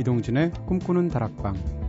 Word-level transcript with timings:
이동진의 0.00 0.52
꿈꾸는 0.66 1.08
다락방 1.08 1.79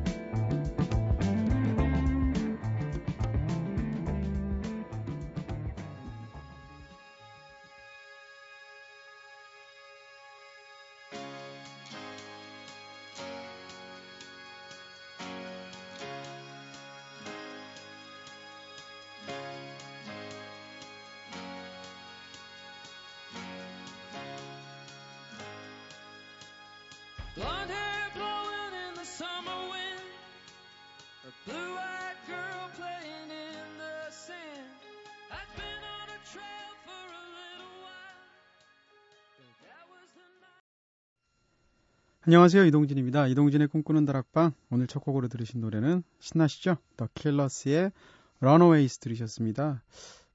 안녕하세요. 42.31 42.63
이동진입니다. 42.63 43.27
이동진의 43.27 43.67
꿈꾸는 43.67 44.05
다락방. 44.05 44.53
오늘 44.69 44.87
첫 44.87 45.01
곡으로 45.01 45.27
들으신 45.27 45.59
노래는 45.59 46.01
신나시죠? 46.19 46.77
더 46.95 47.09
킬러스의 47.13 47.91
Runaways 48.39 48.99
들으셨습니다. 48.99 49.83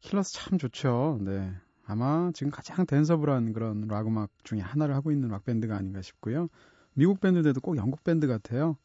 킬러스 0.00 0.34
참 0.34 0.58
좋죠. 0.58 1.18
네. 1.22 1.54
아마 1.86 2.30
지금 2.34 2.50
가장 2.52 2.84
danceable한 2.84 3.54
그런 3.54 3.88
락 3.88 4.08
음악 4.08 4.28
중에 4.44 4.60
하나를 4.60 4.94
하고 4.94 5.10
있는 5.10 5.30
락 5.30 5.46
밴드가 5.46 5.74
아닌가 5.74 6.02
싶고요. 6.02 6.48
미국 6.92 7.18
밴드인데도 7.18 7.62
꼭 7.62 7.78
영국 7.78 8.04
밴드 8.04 8.26
같아요. 8.26 8.76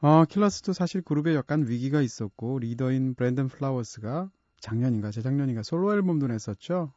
어, 0.00 0.24
킬러스도 0.24 0.72
사실 0.72 1.02
그룹에 1.02 1.34
약간 1.34 1.68
위기가 1.68 2.00
있었고 2.00 2.60
리더인 2.60 3.16
브랜든 3.16 3.48
플라워스가 3.48 4.30
작년인가 4.60 5.10
재작년인가 5.10 5.62
솔로 5.62 5.92
앨범도 5.92 6.28
냈었죠. 6.28 6.94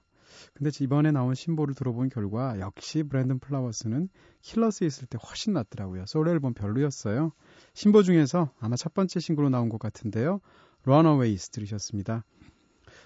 근데 0.53 0.71
이번에 0.79 1.11
나온 1.11 1.35
신보를 1.35 1.75
들어본 1.75 2.09
결과 2.09 2.59
역시 2.59 3.03
브랜든 3.03 3.39
플라워스는 3.39 4.09
킬러스에 4.41 4.87
있을 4.87 5.07
때 5.07 5.17
훨씬 5.25 5.53
낫더라고요. 5.53 6.05
솔로 6.07 6.31
앨범 6.31 6.53
별로였어요. 6.53 7.31
신보 7.73 8.03
중에서 8.03 8.51
아마 8.59 8.75
첫 8.75 8.93
번째 8.93 9.19
싱글로 9.19 9.49
나온 9.49 9.69
것 9.69 9.79
같은데요. 9.79 10.39
Runaways 10.85 11.49
들으셨습니다. 11.49 12.25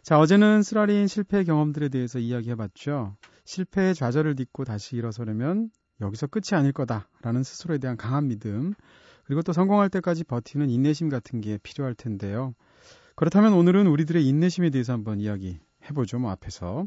자, 0.04 0.20
어제는 0.20 0.64
쓰라린 0.64 1.08
실패 1.08 1.44
경험들에 1.44 1.90
대해서 1.90 2.20
이야기해봤죠. 2.20 3.18
실패의 3.46 3.96
좌절을 3.96 4.36
딛고 4.36 4.66
다시 4.66 4.96
일어서려면 4.96 5.70
여기서 6.02 6.28
끝이 6.28 6.58
아닐 6.58 6.72
거다라는 6.72 7.44
스스로에 7.44 7.78
대한 7.78 7.98
강한 7.98 8.28
믿음, 8.28 8.74
그리고 9.26 9.42
또 9.42 9.52
성공할 9.52 9.90
때까지 9.90 10.24
버티는 10.24 10.70
인내심 10.70 11.10
같은 11.10 11.42
게 11.42 11.58
필요할 11.58 11.96
텐데요. 11.96 12.54
그렇다면 13.16 13.54
오늘은 13.54 13.88
우리들의 13.88 14.26
인내심에 14.26 14.70
대해서 14.70 14.94
한번 14.94 15.20
이야기 15.20 15.60
해보죠, 15.90 16.20
뭐 16.20 16.32
앞에서. 16.32 16.86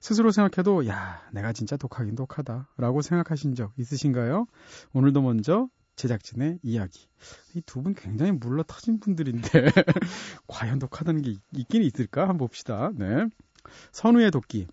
스스로 0.00 0.30
생각해도, 0.30 0.86
야, 0.86 1.22
내가 1.32 1.52
진짜 1.52 1.76
독하긴 1.76 2.14
독하다. 2.14 2.68
라고 2.76 3.02
생각하신 3.02 3.54
적 3.54 3.72
있으신가요? 3.78 4.46
오늘도 4.92 5.22
먼저 5.22 5.68
제작진의 5.96 6.60
이야기. 6.62 7.08
이 7.54 7.60
두 7.62 7.82
분 7.82 7.94
굉장히 7.94 8.32
물러 8.32 8.62
터진 8.62 9.00
분들인데, 9.00 9.50
과연 10.46 10.78
독하다는 10.78 11.22
게 11.22 11.34
있긴 11.52 11.82
있을까? 11.82 12.22
한번 12.22 12.38
봅시다. 12.38 12.90
네. 12.94 13.26
선우의 13.92 14.30
도끼. 14.30 14.68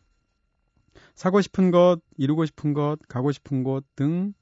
사고 1.16 1.42
싶은 1.42 1.72
것, 1.72 2.00
이루고 2.18 2.46
싶은 2.46 2.74
것, 2.74 2.98
가고 3.08 3.32
싶은 3.32 3.64
곳 3.64 3.86
등 3.96 4.34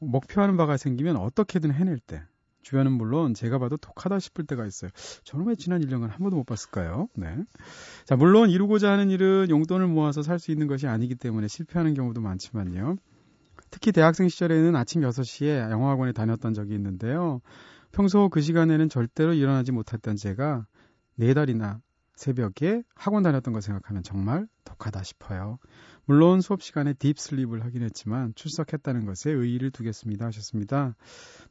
목표하는 0.00 0.56
바가 0.56 0.76
생기면 0.76 1.16
어떻게든 1.16 1.72
해낼 1.72 1.98
때 1.98 2.22
주변은 2.68 2.92
물론 2.92 3.32
제가 3.32 3.58
봐도 3.58 3.78
독하다 3.78 4.18
싶을 4.18 4.44
때가 4.44 4.66
있어요. 4.66 4.90
왜 5.46 5.54
지난 5.54 5.80
1년간 5.80 6.08
한 6.08 6.18
번도 6.18 6.36
못 6.36 6.44
봤을까요? 6.44 7.08
네. 7.14 7.34
자, 8.04 8.14
물론 8.14 8.50
이루고자 8.50 8.92
하는 8.92 9.08
일은 9.08 9.48
용돈을 9.48 9.86
모아서 9.86 10.20
살 10.22 10.38
수 10.38 10.50
있는 10.52 10.66
것이 10.66 10.86
아니기 10.86 11.14
때문에 11.14 11.48
실패하는 11.48 11.94
경우도 11.94 12.20
많지만요. 12.20 12.96
특히 13.70 13.90
대학생 13.90 14.28
시절에는 14.28 14.76
아침 14.76 15.00
6시에 15.00 15.70
영어학원에 15.70 16.12
다녔던 16.12 16.52
적이 16.52 16.74
있는데요. 16.74 17.40
평소 17.90 18.28
그 18.28 18.42
시간에는 18.42 18.90
절대로 18.90 19.32
일어나지 19.32 19.72
못했던 19.72 20.14
제가 20.16 20.66
네 21.16 21.32
달이나 21.32 21.80
새벽에 22.16 22.82
학원 22.94 23.22
다녔던 23.22 23.54
거 23.54 23.62
생각하면 23.62 24.02
정말 24.02 24.46
독하다 24.64 25.02
싶어요. 25.04 25.58
물론 26.08 26.40
수업 26.40 26.62
시간에 26.62 26.94
딥슬립을 26.94 27.66
하긴 27.66 27.82
했지만 27.82 28.32
출석했다는 28.34 29.04
것에 29.04 29.30
의의를 29.30 29.70
두겠습니다 29.70 30.24
하셨습니다. 30.24 30.96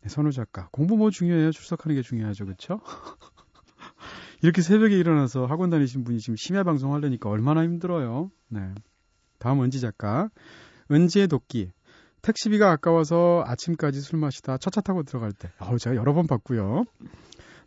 네, 0.01 0.09
선우 0.09 0.31
작가. 0.31 0.67
공부 0.71 0.97
뭐 0.97 1.11
중요해요? 1.11 1.51
출석하는 1.51 1.95
게 1.95 2.01
중요하죠. 2.01 2.45
그렇죠? 2.45 2.81
이렇게 4.41 4.63
새벽에 4.63 4.97
일어나서 4.97 5.45
학원 5.45 5.69
다니신 5.69 6.03
분이 6.03 6.17
지금 6.17 6.35
심야 6.37 6.63
방송 6.63 6.95
하려니까 6.95 7.29
얼마나 7.29 7.63
힘들어요. 7.63 8.31
네. 8.47 8.73
다음 9.37 9.61
은지 9.61 9.79
작가. 9.79 10.31
은지의 10.89 11.27
도끼. 11.27 11.71
택시비가 12.23 12.71
아까워서 12.71 13.43
아침까지 13.45 14.01
술 14.01 14.17
마시다 14.17 14.57
첫차 14.57 14.81
타고 14.81 15.03
들어갈 15.03 15.33
때. 15.33 15.51
어, 15.59 15.77
제가 15.77 15.95
여러 15.95 16.15
번 16.15 16.25
봤고요. 16.25 16.85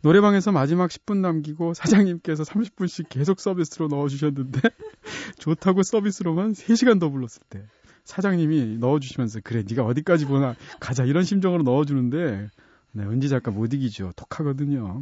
노래방에서 0.03 0.51
마지막 0.51 0.89
10분 0.89 1.17
남기고 1.17 1.73
사장님께서 1.73 2.43
30분씩 2.43 3.07
계속 3.09 3.39
서비스로 3.39 3.87
넣어주셨는데 3.87 4.61
좋다고 5.39 5.83
서비스로만 5.83 6.53
3시간 6.53 6.99
더 6.99 7.09
불렀을 7.09 7.41
때 7.49 7.63
사장님이 8.03 8.77
넣어주시면서 8.79 9.41
그래 9.43 9.63
네가 9.67 9.83
어디까지 9.83 10.25
보나 10.25 10.55
가자 10.79 11.03
이런 11.03 11.23
심정으로 11.23 11.63
넣어주는데 11.63 12.49
네, 12.93 13.03
은지 13.03 13.29
작가 13.29 13.51
못 13.51 13.73
이기죠. 13.73 14.11
독하거든요. 14.15 15.01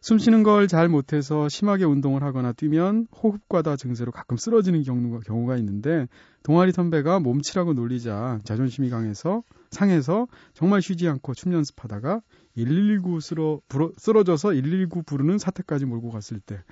숨 0.00 0.18
쉬는 0.18 0.42
걸 0.42 0.66
잘 0.66 0.88
못해서 0.88 1.48
심하게 1.48 1.84
운동을 1.84 2.24
하거나 2.24 2.52
뛰면 2.52 3.06
호흡과다 3.22 3.76
증세로 3.76 4.10
가끔 4.10 4.36
쓰러지는 4.36 4.82
경우가, 4.82 5.20
경우가 5.20 5.56
있는데 5.58 6.08
동아리 6.42 6.72
선배가 6.72 7.20
몸치라고 7.20 7.74
놀리자 7.74 8.40
자존심이 8.42 8.90
강해서 8.90 9.42
상해서 9.70 10.26
정말 10.54 10.82
쉬지 10.82 11.08
않고 11.08 11.34
춤 11.34 11.52
연습하다가 11.52 12.20
119 12.56 13.20
쓰러, 13.20 13.60
부러, 13.68 13.90
쓰러져서 13.96 14.50
119 14.50 15.02
부르는 15.02 15.38
사태까지 15.38 15.86
몰고 15.86 16.10
갔을 16.10 16.40
때 16.40 16.62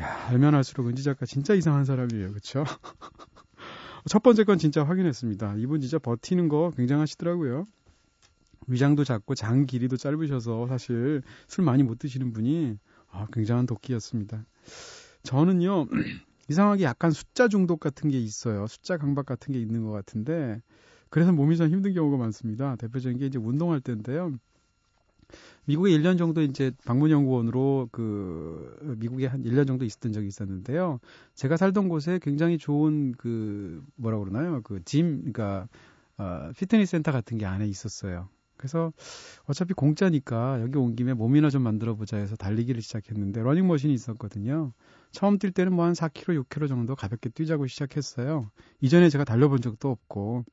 야, 0.00 0.28
알면 0.28 0.54
할수록 0.54 0.88
은지 0.88 1.02
작가 1.02 1.26
진짜 1.26 1.54
이상한 1.54 1.84
사람이에요. 1.84 2.32
그쵸? 2.32 2.64
첫 4.06 4.22
번째 4.22 4.44
건 4.44 4.58
진짜 4.58 4.84
확인했습니다. 4.84 5.56
이분 5.58 5.80
진짜 5.80 5.98
버티는 5.98 6.48
거 6.48 6.72
굉장하시더라고요. 6.76 7.66
위장도 8.66 9.04
작고 9.04 9.34
장 9.34 9.66
길이도 9.66 9.96
짧으셔서 9.96 10.68
사실 10.68 11.22
술 11.48 11.64
많이 11.64 11.82
못 11.82 11.98
드시는 11.98 12.32
분이 12.32 12.78
아, 13.10 13.26
굉장한 13.32 13.66
도끼였습니다. 13.66 14.44
저는요, 15.22 15.86
이상하게 16.48 16.84
약간 16.84 17.10
숫자 17.10 17.48
중독 17.48 17.80
같은 17.80 18.10
게 18.10 18.18
있어요. 18.18 18.66
숫자 18.66 18.96
강박 18.96 19.26
같은 19.26 19.52
게 19.52 19.60
있는 19.60 19.84
것 19.84 19.90
같은데, 19.90 20.62
그래서 21.10 21.32
몸이 21.32 21.56
좀 21.56 21.68
힘든 21.68 21.92
경우가 21.92 22.16
많습니다. 22.16 22.76
대표적인 22.76 23.18
게 23.18 23.26
이제 23.26 23.38
운동할 23.38 23.80
때인데요. 23.80 24.32
미국에 25.66 25.90
1년 25.90 26.18
정도 26.18 26.42
이제 26.42 26.72
방문연구원으로 26.84 27.88
그 27.92 28.96
미국에 28.98 29.26
한 29.26 29.42
1년 29.44 29.66
정도 29.66 29.84
있었던 29.84 30.12
적이 30.12 30.26
있었는데요. 30.28 31.00
제가 31.34 31.56
살던 31.56 31.88
곳에 31.88 32.18
굉장히 32.22 32.58
좋은 32.58 33.12
그 33.12 33.82
뭐라 33.96 34.18
그러나요? 34.18 34.62
그 34.62 34.82
짐, 34.84 35.18
그러니까 35.18 35.68
어, 36.18 36.50
피트니스 36.56 36.90
센터 36.92 37.12
같은 37.12 37.38
게 37.38 37.46
안에 37.46 37.66
있었어요. 37.66 38.28
그래서 38.56 38.92
어차피 39.46 39.72
공짜니까 39.72 40.60
여기 40.60 40.76
온 40.76 40.94
김에 40.94 41.14
몸이나 41.14 41.48
좀 41.48 41.62
만들어 41.62 41.94
보자 41.94 42.18
해서 42.18 42.36
달리기를 42.36 42.82
시작했는데 42.82 43.42
러닝머신이 43.42 43.94
있었거든요. 43.94 44.72
처음 45.12 45.38
뛸 45.38 45.50
때는 45.52 45.72
뭐 45.72 45.86
한 45.86 45.94
4km, 45.94 46.44
6km 46.44 46.68
정도 46.68 46.94
가볍게 46.94 47.30
뛰자고 47.30 47.66
시작했어요. 47.66 48.50
이전에 48.80 49.08
제가 49.08 49.24
달려본 49.24 49.60
적도 49.62 49.90
없고. 49.90 50.44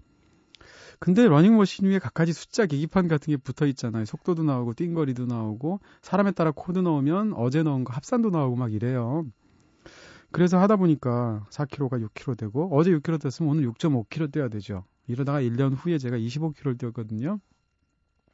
근데 0.99 1.27
러닝머신 1.27 1.85
위에 1.85 1.99
각가지 1.99 2.33
숫자 2.33 2.65
계기판 2.65 3.07
같은 3.07 3.31
게 3.31 3.37
붙어 3.37 3.67
있잖아요. 3.67 4.05
속도도 4.05 4.43
나오고 4.43 4.73
뛴거리도 4.73 5.25
나오고 5.27 5.79
사람에 6.01 6.31
따라 6.31 6.51
코드 6.51 6.79
넣으면 6.79 7.33
어제 7.33 7.61
넣은 7.63 7.83
거 7.83 7.93
합산도 7.93 8.31
나오고 8.31 8.55
막 8.55 8.73
이래요. 8.73 9.25
그래서 10.31 10.59
하다 10.59 10.77
보니까 10.77 11.45
4km가 11.49 12.05
6km 12.09 12.37
되고 12.37 12.69
어제 12.75 12.91
6km 12.91 13.21
됐으면 13.21 13.51
오늘 13.51 13.71
6.5km 13.71 14.31
뛰어야 14.31 14.49
되죠. 14.49 14.83
이러다가 15.07 15.41
1년 15.41 15.73
후에 15.77 15.97
제가 15.97 16.17
25km를 16.17 16.77
뛰었거든요. 16.77 17.39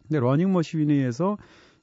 근데 0.07 0.19
러닝머신위에서 0.19 1.38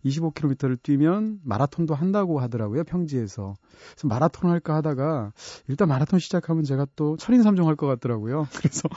25km를 0.04 0.82
뛰면 0.82 1.40
마라톤도 1.44 1.94
한다고 1.94 2.40
하더라고요, 2.40 2.84
평지에서. 2.84 3.54
그래서 3.92 4.08
마라톤 4.08 4.50
할까 4.50 4.76
하다가 4.76 5.32
일단 5.68 5.88
마라톤 5.88 6.18
시작하면 6.18 6.64
제가 6.64 6.86
또 6.96 7.16
철인삼종 7.16 7.66
할 7.68 7.76
것 7.76 7.86
같더라고요. 7.86 8.46
그래서 8.56 8.88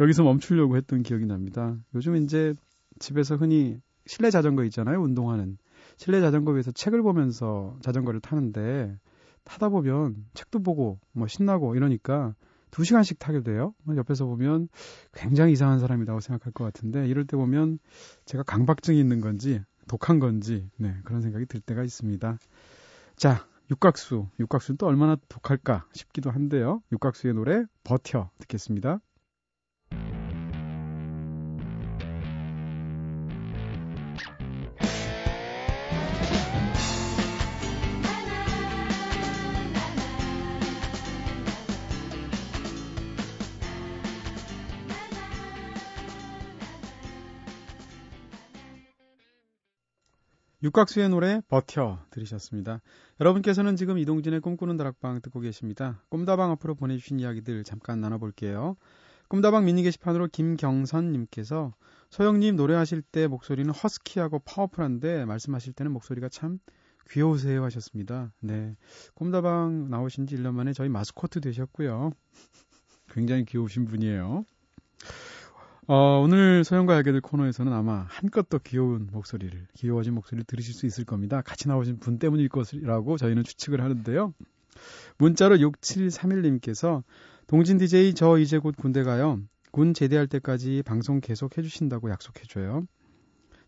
여기서 0.00 0.22
멈추려고 0.22 0.76
했던 0.76 1.02
기억이 1.02 1.26
납니다. 1.26 1.76
요즘 1.94 2.16
이제 2.16 2.54
집에서 2.98 3.36
흔히 3.36 3.80
실내 4.06 4.30
자전거 4.30 4.64
있잖아요, 4.64 5.00
운동하는. 5.00 5.58
실내 5.96 6.20
자전거 6.20 6.52
위에서 6.52 6.70
책을 6.72 7.02
보면서 7.02 7.76
자전거를 7.80 8.20
타는데 8.20 8.98
타다 9.44 9.68
보면 9.68 10.16
책도 10.34 10.62
보고 10.62 10.98
뭐 11.12 11.26
신나고 11.28 11.76
이러니까 11.76 12.34
두 12.70 12.84
시간씩 12.84 13.18
타게 13.18 13.42
돼요. 13.42 13.72
옆에서 13.96 14.26
보면 14.26 14.68
굉장히 15.12 15.52
이상한 15.52 15.78
사람이라고 15.78 16.20
생각할 16.20 16.52
것 16.52 16.64
같은데 16.64 17.06
이럴 17.08 17.26
때 17.26 17.36
보면 17.36 17.78
제가 18.26 18.42
강박증이 18.42 18.98
있는 18.98 19.20
건지 19.20 19.62
독한 19.88 20.18
건지 20.18 20.68
네, 20.76 20.96
그런 21.04 21.22
생각이 21.22 21.46
들 21.46 21.60
때가 21.60 21.82
있습니다. 21.82 22.38
자, 23.16 23.46
육각수. 23.70 24.28
육각수는 24.38 24.78
또 24.78 24.86
얼마나 24.86 25.16
독할까 25.28 25.86
싶기도 25.92 26.30
한데요. 26.30 26.82
육각수의 26.92 27.34
노래 27.34 27.64
버텨 27.84 28.30
듣겠습니다. 28.38 29.00
육각수의 50.62 51.10
노래 51.10 51.40
버텨 51.48 51.98
들으셨습니다. 52.10 52.80
여러분께서는 53.20 53.76
지금 53.76 53.98
이동진의 53.98 54.40
꿈꾸는 54.40 54.76
다락방 54.76 55.20
듣고 55.20 55.40
계십니다. 55.40 56.02
꿈다방 56.08 56.50
앞으로 56.52 56.74
보내주신 56.74 57.20
이야기들 57.20 57.62
잠깐 57.64 58.00
나눠볼게요. 58.00 58.76
꿈다방 59.28 59.64
미니 59.64 59.82
게시판으로 59.82 60.28
김경선님께서 60.28 61.74
소영님 62.10 62.56
노래하실 62.56 63.02
때 63.02 63.26
목소리는 63.26 63.70
허스키하고 63.72 64.38
파워풀한데 64.40 65.24
말씀하실 65.26 65.72
때는 65.74 65.92
목소리가 65.92 66.28
참 66.28 66.58
귀여우세요 67.10 67.62
하셨습니다. 67.64 68.32
네. 68.40 68.76
꿈다방 69.14 69.90
나오신 69.90 70.26
지 70.26 70.36
1년 70.36 70.54
만에 70.54 70.72
저희 70.72 70.88
마스코트 70.88 71.40
되셨고요. 71.40 72.12
굉장히 73.12 73.44
귀여우신 73.44 73.84
분이에요. 73.84 74.44
어, 75.88 76.20
오늘 76.20 76.64
소영과 76.64 76.96
알게 76.96 77.12
될 77.12 77.20
코너에서는 77.20 77.72
아마 77.72 78.06
한껏 78.08 78.48
더 78.48 78.58
귀여운 78.58 79.08
목소리를, 79.12 79.68
귀여워진 79.74 80.14
목소리를 80.14 80.44
들으실 80.44 80.74
수 80.74 80.84
있을 80.84 81.04
겁니다. 81.04 81.42
같이 81.42 81.68
나오신 81.68 82.00
분 82.00 82.18
때문일 82.18 82.48
것이라고 82.48 83.16
저희는 83.16 83.44
추측을 83.44 83.80
하는데요. 83.80 84.34
문자로 85.18 85.56
6731님께서 85.58 87.04
동진 87.46 87.78
DJ 87.78 88.14
저 88.14 88.36
이제 88.38 88.58
곧 88.58 88.74
군대 88.76 89.04
가요. 89.04 89.40
군 89.70 89.94
제대할 89.94 90.26
때까지 90.26 90.82
방송 90.84 91.20
계속 91.20 91.56
해주신다고 91.56 92.10
약속해줘요. 92.10 92.84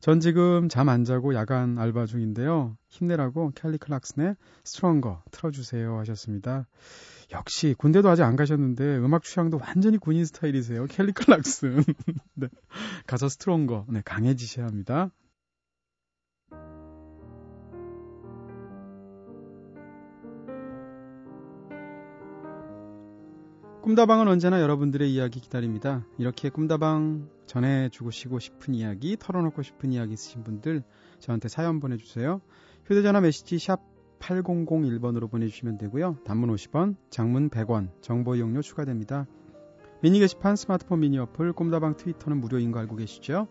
전 0.01 0.21
지금 0.21 0.69
잠 0.69 0.89
안 0.89 1.05
자고 1.05 1.35
야간 1.35 1.79
알바 1.79 2.07
중인데요. 2.07 2.77
힘내라고 2.89 3.53
캘리 3.55 3.79
클락슨의 3.79 4.35
스트롱거 4.65 5.23
틀어주세요 5.31 5.99
하셨습니다. 5.99 6.67
역시 7.33 7.75
군대도 7.77 8.09
아직 8.09 8.23
안 8.23 8.37
가셨는데 8.37 8.99
음악 8.99 9.23
취향도 9.23 9.59
완전히 9.59 9.99
군인 9.99 10.25
스타일이세요. 10.25 10.87
켈리 10.87 11.13
클락슨. 11.13 11.85
네. 12.35 12.49
가서 13.07 13.29
스트롱거. 13.29 13.87
네, 13.89 14.03
강해지셔야 14.05 14.67
합니다. 14.67 15.11
꿈다방은 23.83 24.29
언제나 24.29 24.61
여러분들의 24.61 25.11
이야기 25.11 25.41
기다립니다. 25.41 26.05
이렇게 26.19 26.51
꿈다방 26.51 27.31
전해주고 27.47 28.11
싶은 28.39 28.75
이야기, 28.75 29.17
털어놓고 29.19 29.63
싶은 29.63 29.93
이야기 29.93 30.13
있으신 30.13 30.45
분들 30.45 30.83
저한테 31.21 31.49
사연 31.49 31.81
보내주세요. 31.81 32.43
휴대전화 32.85 33.23
메시지 33.23 33.59
샵 33.59 33.81
8001번으로 34.19 35.31
보내주시면 35.31 35.79
되고요. 35.79 36.19
단문 36.25 36.55
50원, 36.55 36.97
장문 37.11 37.51
100원, 37.51 37.91
정보 38.01 38.35
이용료 38.35 38.63
추가됩니다. 38.63 39.27
미니 40.01 40.21
게시판, 40.21 40.57
스마트폰 40.57 41.01
미니 41.01 41.19
어플, 41.19 41.53
꿈다방 41.53 41.97
트위터는 41.97 42.41
무료인 42.41 42.71
거 42.71 42.79
알고 42.79 42.97
계시죠? 42.97 43.49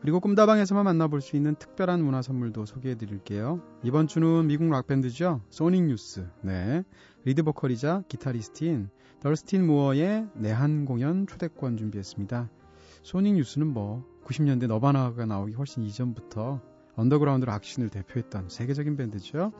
그리고 0.00 0.20
꿈다방에서만 0.20 0.84
만나볼 0.84 1.20
수 1.20 1.34
있는 1.36 1.54
특별한 1.56 2.04
문화 2.04 2.22
선물도 2.22 2.66
소개해 2.66 2.94
드릴게요. 2.96 3.60
이번 3.82 4.06
주는 4.06 4.46
미국 4.46 4.68
락밴드죠. 4.68 5.40
소닉 5.50 5.84
유스. 5.84 6.28
네. 6.42 6.84
리드 7.24 7.42
보컬이자 7.42 8.04
기타리스트인 8.08 8.90
써스턴 9.20 9.66
무어의 9.66 10.28
내한 10.34 10.84
공연 10.84 11.26
초대권 11.26 11.76
준비했습니다. 11.76 12.48
소닉 13.02 13.34
유스는 13.34 13.66
뭐 13.66 14.04
90년대 14.24 14.68
너바나가 14.68 15.26
나오기 15.26 15.54
훨씬 15.54 15.82
이전부터 15.82 16.60
언더그라운드 16.94 17.44
락 17.44 17.56
scene을 17.56 17.88
대표했던 17.88 18.48
세계적인 18.48 18.96
밴드죠. 18.96 19.52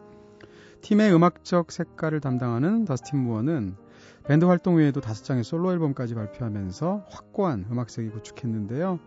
팀의 0.81 1.15
음악적 1.15 1.73
색깔을 1.73 2.21
담당하는 2.21 2.85
써스턴 2.85 3.19
무어는 3.19 3.77
밴드 4.25 4.45
활동 4.45 4.77
외에도 4.77 5.01
다섯 5.01 5.25
장의 5.25 5.45
솔로 5.45 5.73
앨범까지 5.73 6.15
발표하면서 6.15 7.07
확고한 7.09 7.67
음악색을 7.71 8.11
구축했는데요. 8.11 8.99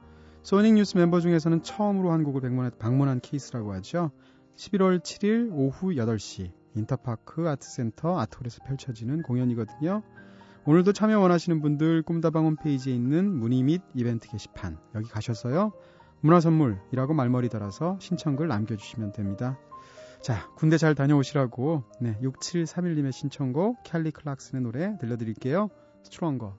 소닉 0.44 0.74
유스 0.74 0.98
멤버 0.98 1.20
중에서는 1.20 1.62
처음으로 1.62 2.12
한국을 2.12 2.72
방문한 2.80 3.20
케이스라고 3.20 3.74
하죠. 3.74 4.12
11월 4.56 5.00
7일 5.00 5.52
오후 5.54 5.94
8시 5.96 6.52
인터파크 6.76 7.48
아트센터 7.48 8.20
아트홀에서 8.20 8.64
펼쳐지는 8.66 9.22
공연이거든요. 9.24 10.02
오늘도 10.66 10.94
참여 10.94 11.20
원하시는 11.20 11.62
분들 11.62 12.04
꿈다방 12.04 12.46
홈페이지에 12.46 12.94
있는 12.94 13.32
문의 13.32 13.64
및 13.64 13.82
이벤트 13.94 14.30
게시판 14.30 14.78
여기 14.96 15.10
가셔서요. 15.10 15.72
문화선물이라고 16.22 17.14
말머리 17.14 17.50
달아서 17.50 17.98
신청글 18.00 18.48
남겨주시면 18.48 19.12
됩니다. 19.12 19.58
자, 20.22 20.48
군대 20.56 20.78
잘 20.78 20.94
다녀오시라고 20.94 21.84
네, 22.00 22.16
6731님의 22.22 23.12
신청곡 23.12 23.82
캘리 23.84 24.12
클락슨의 24.12 24.62
노래 24.62 24.96
들려드릴게요. 25.00 25.70
스트롱거. 26.04 26.58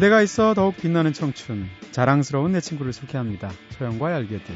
그대가 0.00 0.22
있어 0.22 0.54
더욱 0.54 0.78
빛나는 0.78 1.12
청춘, 1.12 1.68
자랑스러운 1.90 2.52
내 2.52 2.62
친구를 2.62 2.94
소개합니다. 2.94 3.50
소영과 3.72 4.06
얄개들. 4.16 4.54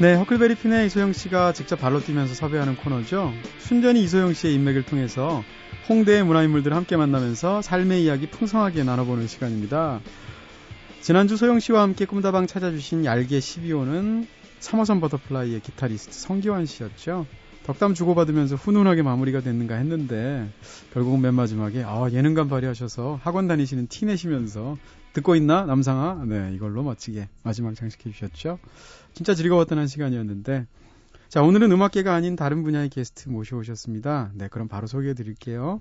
네, 0.00 0.14
허클베리 0.14 0.54
핀의 0.54 0.86
이소영 0.86 1.12
씨가 1.12 1.54
직접 1.54 1.80
발로 1.80 1.98
뛰면서 1.98 2.34
섭외하는 2.34 2.76
코너죠. 2.76 3.32
순전히 3.58 4.04
이소영 4.04 4.34
씨의 4.34 4.54
인맥을 4.54 4.84
통해서 4.84 5.42
홍대의 5.88 6.22
문화인물들을 6.22 6.76
함께 6.76 6.96
만나면서 6.96 7.62
삶의 7.62 8.04
이야기 8.04 8.28
풍성하게 8.28 8.84
나눠보는 8.84 9.26
시간입니다. 9.26 10.00
지난주 11.00 11.36
소영 11.36 11.58
씨와 11.58 11.82
함께 11.82 12.04
꿈다방 12.04 12.46
찾아주신 12.46 13.04
얄개 13.04 13.40
12호는 13.40 14.28
3호선 14.60 15.00
버터플라이의 15.00 15.62
기타리스트 15.62 16.12
성기완 16.12 16.64
씨였죠. 16.64 17.26
덕담 17.66 17.94
주고받으면서 17.94 18.54
훈훈하게 18.54 19.02
마무리가 19.02 19.40
됐는가 19.40 19.74
했는데 19.74 20.48
결국은 20.92 21.20
맨 21.20 21.34
마지막에 21.34 21.82
아 21.82 22.08
예능감 22.12 22.48
발휘하셔서 22.48 23.18
학원 23.20 23.48
다니시는 23.48 23.88
티 23.88 24.06
내시면서 24.06 24.78
듣고 25.12 25.34
있나 25.34 25.64
남상아? 25.64 26.24
네 26.26 26.52
이걸로 26.54 26.84
멋지게 26.84 27.28
마지막 27.42 27.74
장식해 27.74 28.12
주셨죠. 28.12 28.60
진짜 29.14 29.34
즐거웠던 29.34 29.78
한 29.78 29.88
시간이었는데. 29.88 30.66
자 31.28 31.42
오늘은 31.42 31.72
음악계가 31.72 32.14
아닌 32.14 32.36
다른 32.36 32.62
분야의 32.62 32.88
게스트 32.88 33.28
모셔오셨습니다. 33.28 34.30
네 34.34 34.46
그럼 34.46 34.68
바로 34.68 34.86
소개해 34.86 35.14
드릴게요. 35.14 35.80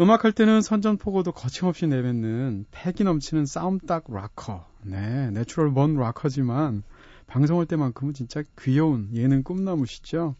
음악할 0.00 0.32
때는 0.32 0.62
선전포고도 0.62 1.30
거침없이 1.30 1.86
내뱉는 1.86 2.66
패기 2.72 3.04
넘치는 3.04 3.46
싸움닭 3.46 4.06
락커. 4.08 4.66
네 4.82 5.30
natural 5.30 5.72
born 5.72 5.94
락커지만 5.94 6.82
방송할 7.28 7.66
때만큼은 7.66 8.14
진짜 8.14 8.42
귀여운 8.58 9.10
예능 9.14 9.44
꿈나무시죠 9.44 10.34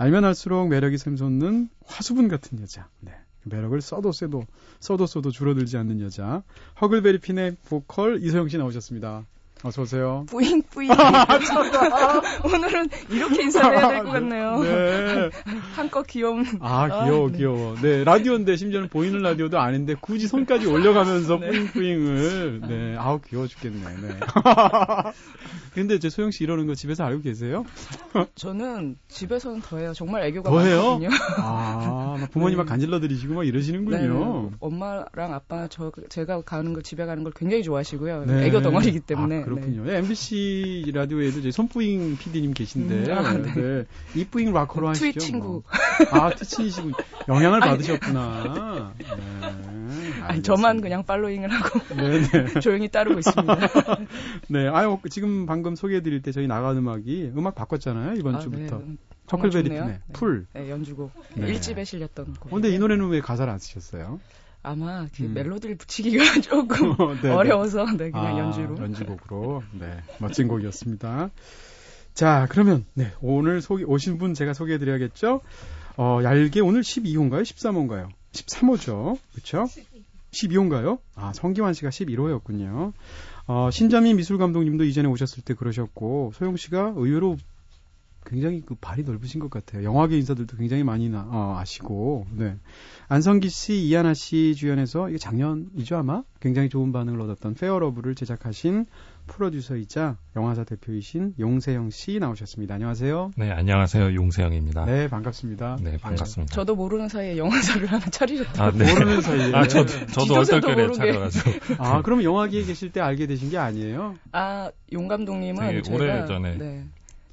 알면 0.00 0.24
알수록 0.24 0.68
매력이 0.68 0.96
샘솟는 0.96 1.68
화수분 1.84 2.28
같은 2.28 2.58
여자. 2.62 2.88
네. 3.00 3.12
매력을 3.44 3.78
써도 3.82 4.12
써도 4.12 4.46
써도 4.78 5.04
써도 5.04 5.30
줄어들지 5.30 5.76
않는 5.76 6.00
여자. 6.00 6.42
허글베리핀의 6.80 7.58
보컬 7.68 8.22
이소영 8.22 8.48
씨 8.48 8.56
나오셨습니다. 8.56 9.26
어서 9.62 9.82
오세요. 9.82 10.24
뿌잉 10.28 10.62
뿌잉. 10.70 10.90
오늘은 12.44 12.88
이렇게 13.10 13.42
인사를 13.42 13.76
해야 13.78 13.88
될것 13.88 14.12
같네요. 14.12 14.60
네. 14.64 15.30
한껏 15.74 16.06
귀여운. 16.06 16.46
아 16.60 17.04
귀여워 17.04 17.28
아, 17.28 17.30
네. 17.30 17.36
귀여워. 17.38 17.74
네 17.82 18.04
라디오인데 18.04 18.56
심지어는 18.56 18.88
보이는 18.88 19.20
라디오도 19.20 19.58
아닌데 19.58 19.94
굳이 20.00 20.28
손까지 20.28 20.66
올려가면서 20.66 21.38
네. 21.38 21.50
뿌잉 21.50 21.66
뿌잉을. 21.68 22.60
네 22.68 22.96
아우 22.96 23.20
귀여워 23.20 23.46
죽겠네. 23.46 23.80
네. 23.80 24.20
근데 25.74 25.98
저 25.98 26.08
소영 26.08 26.30
씨 26.30 26.42
이러는 26.42 26.66
거 26.66 26.74
집에서 26.74 27.04
알고 27.04 27.22
계세요? 27.22 27.64
저는 28.34 28.96
집에서는 29.08 29.60
더해요. 29.60 29.92
정말 29.92 30.24
애교가 30.24 30.50
더해요? 30.50 30.98
많거든요. 30.98 31.08
아, 31.38 32.16
막 32.18 32.30
부모님 32.30 32.56
막 32.56 32.64
네. 32.64 32.70
간질러 32.70 32.98
드리시고 33.00 33.34
막 33.34 33.46
이러시는군요. 33.46 34.50
네, 34.50 34.56
엄마랑 34.58 35.34
아빠 35.34 35.68
저 35.68 35.92
제가 36.08 36.40
가는 36.42 36.72
걸 36.72 36.82
집에 36.82 37.06
가는 37.06 37.22
걸 37.22 37.32
굉장히 37.36 37.62
좋아하시고요. 37.62 38.24
네. 38.24 38.46
애교 38.46 38.62
덩어리이기 38.62 39.00
때문에. 39.00 39.42
아, 39.42 39.49
그렇군요. 39.54 39.84
네, 39.84 39.98
MBC 39.98 40.90
라디오에도 40.94 41.38
이제 41.40 41.50
손뿌잉 41.50 42.16
PD님 42.18 42.52
계신데 42.54 43.12
음, 43.12 43.18
아, 43.18 43.32
네. 43.32 43.52
네. 43.54 43.84
이 44.14 44.24
뿌잉 44.24 44.52
락커로 44.52 44.88
하시죠. 44.88 45.04
트윗 45.04 45.18
친구. 45.18 45.48
뭐. 45.48 45.62
아, 46.12 46.30
트윗이시군. 46.34 46.92
영향을 47.28 47.62
아니. 47.62 47.70
받으셨구나. 47.72 48.94
네. 48.98 50.22
아니. 50.22 50.42
저만 50.42 50.80
그냥 50.80 51.04
팔로잉을 51.04 51.48
하고 51.50 51.80
네, 51.96 52.20
네. 52.22 52.60
조용히 52.60 52.88
따르고 52.88 53.18
있습니다. 53.18 53.58
네, 54.48 54.68
아유 54.68 54.98
지금 55.10 55.46
방금 55.46 55.74
소개해드릴 55.74 56.22
때 56.22 56.32
저희 56.32 56.46
나간 56.46 56.76
음악이 56.76 57.32
음악 57.36 57.54
바꿨잖아요 57.54 58.14
이번 58.16 58.36
아, 58.36 58.38
주부터. 58.40 58.78
네. 58.78 58.96
허클베리 59.26 59.68
좋네요. 59.68 59.82
핀의 59.82 59.86
네. 59.86 60.00
풀. 60.12 60.46
네, 60.54 60.70
연주곡 60.70 61.12
네. 61.34 61.46
일 61.48 61.54
1집에 61.54 61.84
실렸던 61.84 62.34
곡. 62.40 62.50
근데 62.50 62.68
이 62.70 62.78
노래는 62.78 63.08
왜 63.08 63.20
가사를 63.20 63.50
안 63.52 63.58
쓰셨어요? 63.60 64.18
아마 64.62 65.06
그 65.14 65.24
음. 65.24 65.34
멜로디를 65.34 65.76
붙이기가 65.76 66.40
조금 66.42 66.94
네, 67.22 67.28
네. 67.28 67.30
어려워서 67.30 67.84
네, 67.96 68.10
그냥 68.10 68.36
아, 68.36 68.38
연주로. 68.38 68.76
연주곡으로. 68.78 69.62
네, 69.72 70.02
멋진 70.18 70.48
곡이었습니다. 70.48 71.30
자, 72.14 72.46
그러면 72.50 72.84
네 72.94 73.12
오늘 73.20 73.62
소개 73.62 73.84
오신 73.84 74.18
분 74.18 74.34
제가 74.34 74.52
소개해 74.52 74.78
드려야겠죠. 74.78 75.40
어, 75.96 76.20
얄개 76.22 76.60
오늘 76.60 76.82
12호인가요? 76.82 77.42
13호인가요? 77.42 78.08
13호죠. 78.32 79.18
그렇죠? 79.32 79.66
12호인가요? 80.32 80.98
아, 81.14 81.32
성기완 81.32 81.74
씨가 81.74 81.90
11호였군요. 81.90 82.92
어, 83.46 83.70
신자민 83.70 84.16
미술 84.16 84.38
감독님도 84.38 84.84
이전에 84.84 85.08
오셨을 85.08 85.42
때 85.42 85.54
그러셨고 85.54 86.32
소영 86.36 86.56
씨가 86.56 86.94
의외로 86.96 87.36
굉장히 88.26 88.62
그 88.64 88.74
발이 88.74 89.02
넓으신 89.02 89.40
것 89.40 89.50
같아요. 89.50 89.82
영화계 89.82 90.16
인사들도 90.18 90.56
굉장히 90.56 90.84
많이 90.84 91.08
나, 91.08 91.26
어, 91.30 91.56
아시고, 91.58 92.26
네. 92.32 92.56
안성기 93.08 93.48
씨, 93.48 93.82
이하나 93.82 94.14
씨 94.14 94.54
주연의 94.54 95.08
이게 95.08 95.18
작년이죠 95.18 95.96
아마 95.96 96.22
굉장히 96.38 96.68
좋은 96.68 96.92
반응을 96.92 97.20
얻었던 97.22 97.54
페어러브를 97.54 98.14
제작하신 98.14 98.86
프로듀서이자 99.26 100.16
영화사 100.36 100.64
대표이신 100.64 101.34
용세영 101.38 101.90
씨 101.90 102.18
나오셨습니다. 102.18 102.74
안녕하세요. 102.74 103.30
네, 103.36 103.50
안녕하세요. 103.50 104.14
용세영입니다. 104.14 104.84
네, 104.86 105.08
반갑습니다. 105.08 105.78
네, 105.80 105.96
반갑습니다. 105.98 106.54
저도 106.54 106.74
모르는 106.74 107.08
사이에 107.08 107.36
영화사를 107.38 107.86
하나 107.86 108.04
차리셨다고. 108.06 108.62
아, 108.62 108.70
네. 108.72 108.92
모르는 108.92 109.20
사이에. 109.20 109.54
아, 109.54 109.66
저도, 109.66 110.06
저도 110.06 110.34
얼떨결에 110.34 110.86
모르게. 110.86 111.12
찾아가지고. 111.12 111.74
아, 111.78 112.02
그럼 112.02 112.22
영화계에 112.22 112.64
계실 112.64 112.90
때 112.92 113.00
알게 113.00 113.26
되신 113.26 113.50
게 113.50 113.58
아니에요? 113.58 114.16
아, 114.32 114.70
용 114.92 115.08
감독님은 115.08 115.66
되게 115.66 115.82
제가 115.82 115.96
오래 115.96 116.26
전에. 116.26 116.58
네. 116.58 116.84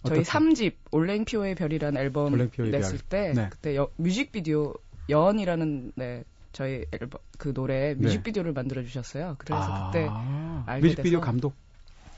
저희 0.07 0.19
어떻게? 0.19 0.37
3집 0.37 0.73
올랭피오의 0.91 1.55
별이라는 1.55 1.99
앨범 2.01 2.33
올랭피오의 2.33 2.71
냈을 2.71 2.99
때 2.99 3.33
네. 3.35 3.47
그때 3.49 3.75
여- 3.75 3.89
뮤직비디오 3.97 4.73
여언이라는 5.09 5.91
네, 5.95 6.23
저희 6.51 6.85
앨범 6.91 7.19
그 7.37 7.53
노래 7.53 7.93
네. 7.93 8.01
뮤직비디오를 8.01 8.53
만들어 8.53 8.83
주셨어요. 8.83 9.35
그래서 9.37 9.61
아, 9.61 9.91
그때 9.91 10.09
알게 10.65 10.87
뮤직비디오 10.87 11.19
돼서. 11.19 11.25
감독. 11.25 11.53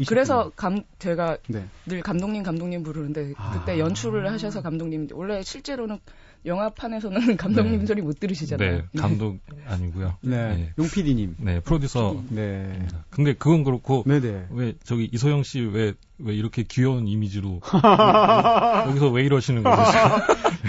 그래서 0.08 0.50
감 0.55 0.84
제가 0.98 1.38
네. 1.50 1.65
늘 1.86 2.01
감독님 2.01 2.41
감독님 2.43 2.84
부르는데 2.84 3.34
아. 3.36 3.51
그때 3.51 3.77
연출을 3.79 4.31
하셔서 4.31 4.62
감독님 4.62 5.10
원래 5.12 5.43
실제로는 5.43 6.00
영화판에서는 6.46 7.36
감독님 7.38 7.79
네. 7.79 7.86
소리 7.86 8.01
못 8.01 8.19
들으시잖아요. 8.19 8.77
네, 8.77 8.84
감독 9.00 9.39
아니고요. 9.67 10.15
네. 10.22 10.55
네. 10.55 10.74
용 10.77 10.88
PD님. 10.88 11.36
네, 11.39 11.60
프로듀서. 11.60 12.24
네. 12.29 12.88
근데 13.10 13.34
그건 13.34 13.63
그렇고, 13.63 14.03
네네. 14.08 14.48
왜, 14.51 14.74
저기, 14.84 15.10
이소영 15.12 15.43
씨 15.43 15.60
왜, 15.62 15.93
왜 16.17 16.34
이렇게 16.36 16.63
귀여운 16.63 17.08
이미지로. 17.08 17.62
여기서 18.88 19.10
왜 19.10 19.24
이러시는 19.24 19.63
거죠? 19.63 19.81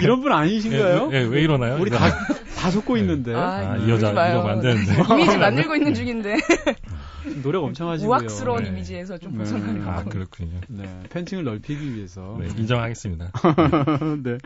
이런 0.01 0.21
분 0.21 0.31
아니신가요? 0.31 1.09
예, 1.11 1.15
예, 1.15 1.21
왜 1.23 1.41
이러나요? 1.41 1.79
우리 1.79 1.91
다, 1.91 2.09
다 2.61 2.69
속고 2.69 2.95
있는데. 2.97 3.33
아, 3.33 3.75
네. 3.75 3.85
이 3.85 3.89
여자. 3.89 4.11
이러면 4.11 4.51
안 4.51 4.59
되는데. 4.61 4.93
이미지 5.13 5.37
만들고 5.37 5.75
있는 5.75 5.95
중인데 5.95 6.37
노력 7.41 7.63
엄청 7.63 7.89
하시고요. 7.89 8.11
우악스러운 8.11 8.63
네. 8.63 8.69
이미지에서 8.69 9.17
좀 9.17 9.31
네. 9.31 9.39
벗어나려고. 9.39 9.89
아, 9.89 10.03
그렇군요. 10.03 10.59
네, 10.67 10.83
팬층을 11.09 11.43
넓히기 11.43 11.95
위해서. 11.95 12.37
네, 12.39 12.47
인정하겠습니다. 12.55 13.31
네. 14.23 14.37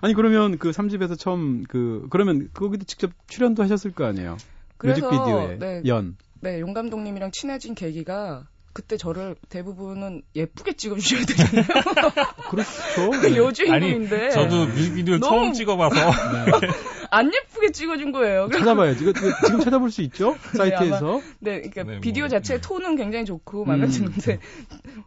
아니 0.00 0.14
그러면 0.14 0.58
그 0.58 0.70
3집에서 0.70 1.18
처음 1.18 1.64
그 1.64 2.06
그러면 2.10 2.48
거기도 2.54 2.84
직접 2.84 3.10
출연도 3.26 3.64
하셨을 3.64 3.90
거 3.90 4.04
아니에요? 4.04 4.36
그래서 4.76 5.00
뮤직비디오에 5.00 5.58
네, 5.58 5.82
연. 5.86 6.16
네, 6.40 6.60
용 6.60 6.74
감독님이랑 6.74 7.32
친해진 7.32 7.74
계기가 7.74 8.46
그때 8.74 8.96
저를 8.96 9.36
대부분은 9.48 10.22
예쁘게 10.34 10.72
찍어주셔야 10.72 11.24
되잖아요. 11.24 11.64
그렇죠. 12.50 13.10
네. 13.22 13.36
여주인공인데 13.36 14.30
저도 14.30 14.66
뮤직비디오를 14.66 15.20
너무- 15.20 15.36
처음 15.36 15.52
찍어봐서. 15.52 15.94
안 17.10 17.30
예쁘게 17.32 17.70
찍어준 17.70 18.10
거예요. 18.10 18.48
찾아봐야지. 18.52 18.98
지금 19.46 19.60
찾아볼 19.60 19.92
수 19.92 20.02
있죠? 20.02 20.36
사이트에서. 20.56 21.20
네, 21.38 21.60
그러니까 21.60 21.84
네, 21.84 22.00
비디오 22.00 22.24
뭐, 22.24 22.28
자체 22.28 22.54
네. 22.54 22.60
톤은 22.60 22.96
굉장히 22.96 23.24
좋고 23.24 23.64
마음에 23.64 23.86
음. 23.86 23.90
드는데 23.90 24.40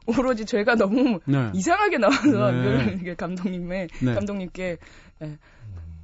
오로지 0.06 0.46
제가 0.46 0.76
너무 0.76 1.20
네. 1.26 1.50
이상하게 1.54 1.98
나와서 1.98 2.52
네. 2.52 2.98
이게 3.02 3.16
감독님의 3.16 3.90
네. 4.02 4.14
감독님께 4.14 4.78
예, 5.24 5.38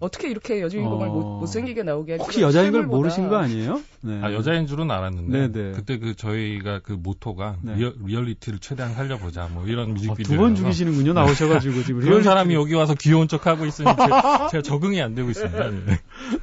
어떻게 0.04 0.30
이렇게 0.30 0.62
여주인공을 0.62 1.08
어. 1.08 1.12
못, 1.12 1.40
못생기게 1.40 1.84
나오게 1.84 2.18
혹시 2.18 2.42
여자인 2.42 2.72
걸 2.72 2.84
모르신 2.86 3.30
거 3.30 3.38
아니에요? 3.38 3.82
네. 4.02 4.20
아, 4.22 4.34
여자인 4.34 4.68
줄은 4.68 4.92
알았는데. 4.92 5.48
네네. 5.48 5.72
그때 5.72 5.98
그 5.98 6.14
저희가 6.16 6.80
그 6.84 6.92
모토가 6.92 7.56
네. 7.62 7.76
리얼, 7.76 7.94
리얼리티를 8.06 8.60
최대한 8.60 8.94
살려보자. 8.94 9.48
뭐 9.52 9.66
이런 9.66 9.92
어, 9.92 9.94
뮤직비디오. 9.94 10.36
두번 10.36 10.56
죽이시는군요. 10.56 11.14
나오셔가지고 11.14 11.84
지금 11.84 12.02
그런 12.02 12.20
리얼리티- 12.20 12.24
사람이 12.24 12.54
여기 12.54 12.74
와서 12.74 12.94
귀여운 13.00 13.28
척 13.28 13.48
하고 13.48 13.66
있으니 13.66 13.88
제가, 13.96 14.48
제가 14.52 14.62
적응이 14.62 15.02
안 15.02 15.16
되고 15.16 15.30
있습니다. 15.30 15.70
네. 15.70 16.00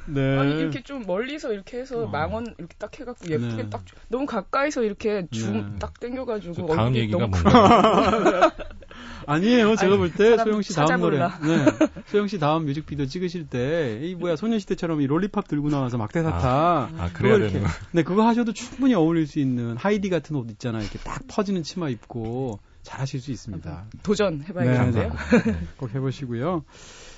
네. 0.07 0.37
아니 0.39 0.59
이렇게 0.59 0.81
좀 0.83 1.03
멀리서 1.05 1.53
이렇게 1.53 1.77
해서 1.79 2.03
어. 2.03 2.07
망원 2.07 2.47
이렇게 2.57 2.75
딱 2.79 2.99
해갖고 2.99 3.29
예쁘게 3.29 3.63
네. 3.63 3.69
딱 3.69 3.83
너무 4.09 4.25
가까이서 4.25 4.83
이렇게 4.83 5.21
네. 5.21 5.27
줌딱저 5.31 6.07
당겨가지고 6.07 6.65
다음 6.75 6.95
얘기가 6.95 7.19
너무 7.19 7.31
뭔가. 7.31 8.51
아니에요. 9.25 9.75
제가 9.75 9.93
아니, 9.93 9.97
볼때 9.97 10.31
사람 10.31 10.45
소영 10.45 10.61
씨 10.61 10.73
다음 10.73 11.01
노래. 11.01 11.17
네. 11.19 11.65
소영 12.07 12.27
씨 12.27 12.39
다음 12.39 12.65
뮤직비디오 12.65 13.05
찍으실 13.05 13.47
때, 13.47 13.99
이 14.03 14.15
뭐야, 14.15 14.35
소녀시대처럼 14.35 15.01
이 15.01 15.07
롤리팝 15.07 15.47
들고 15.47 15.69
나와서 15.69 15.97
막대사타. 15.97 16.89
아, 16.97 17.09
그래야 17.13 17.37
그거 17.37 17.47
되는 17.47 17.63
거. 17.63 17.69
네, 17.91 18.03
그거 18.03 18.27
하셔도 18.27 18.53
충분히 18.53 18.93
어울릴 18.93 19.27
수 19.27 19.39
있는 19.39 19.77
하이디 19.77 20.09
같은 20.09 20.35
옷 20.35 20.49
있잖아요. 20.51 20.81
이렇게 20.81 20.99
딱 20.99 21.21
퍼지는 21.27 21.63
치마 21.63 21.89
입고 21.89 22.59
잘 22.83 22.99
하실 22.99 23.19
수 23.21 23.31
있습니다. 23.31 23.85
도전해봐야겠는데요. 24.03 25.11
네, 25.45 25.67
꼭 25.77 25.93
해보시고요. 25.93 26.63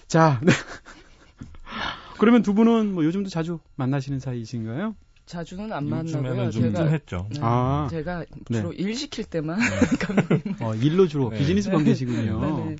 자, 0.08 0.40
네. 0.44 0.52
그러면 2.20 2.42
두 2.42 2.54
분은 2.54 2.94
뭐 2.94 3.04
요즘도 3.04 3.30
자주 3.30 3.60
만나시는 3.76 4.20
사이이신가요? 4.20 4.96
자주는 5.26 5.72
안 5.72 5.90
만나고요. 5.90 6.52
좀, 6.52 6.64
제가 6.64 6.86
좀 6.86 6.94
했죠. 6.94 7.28
네, 7.32 7.40
아. 7.42 7.88
제가 7.90 8.26
네. 8.50 8.58
주로 8.58 8.74
일 8.74 8.96
시킬 8.96 9.24
때만 9.26 9.60
네. 9.60 9.66
감독님. 10.00 10.56
어, 10.60 10.76
일로 10.76 11.08
주로 11.08 11.30
네. 11.30 11.38
비즈니스 11.38 11.70
관계시군요. 11.70 12.40
네, 12.42 12.70
네. 12.70 12.76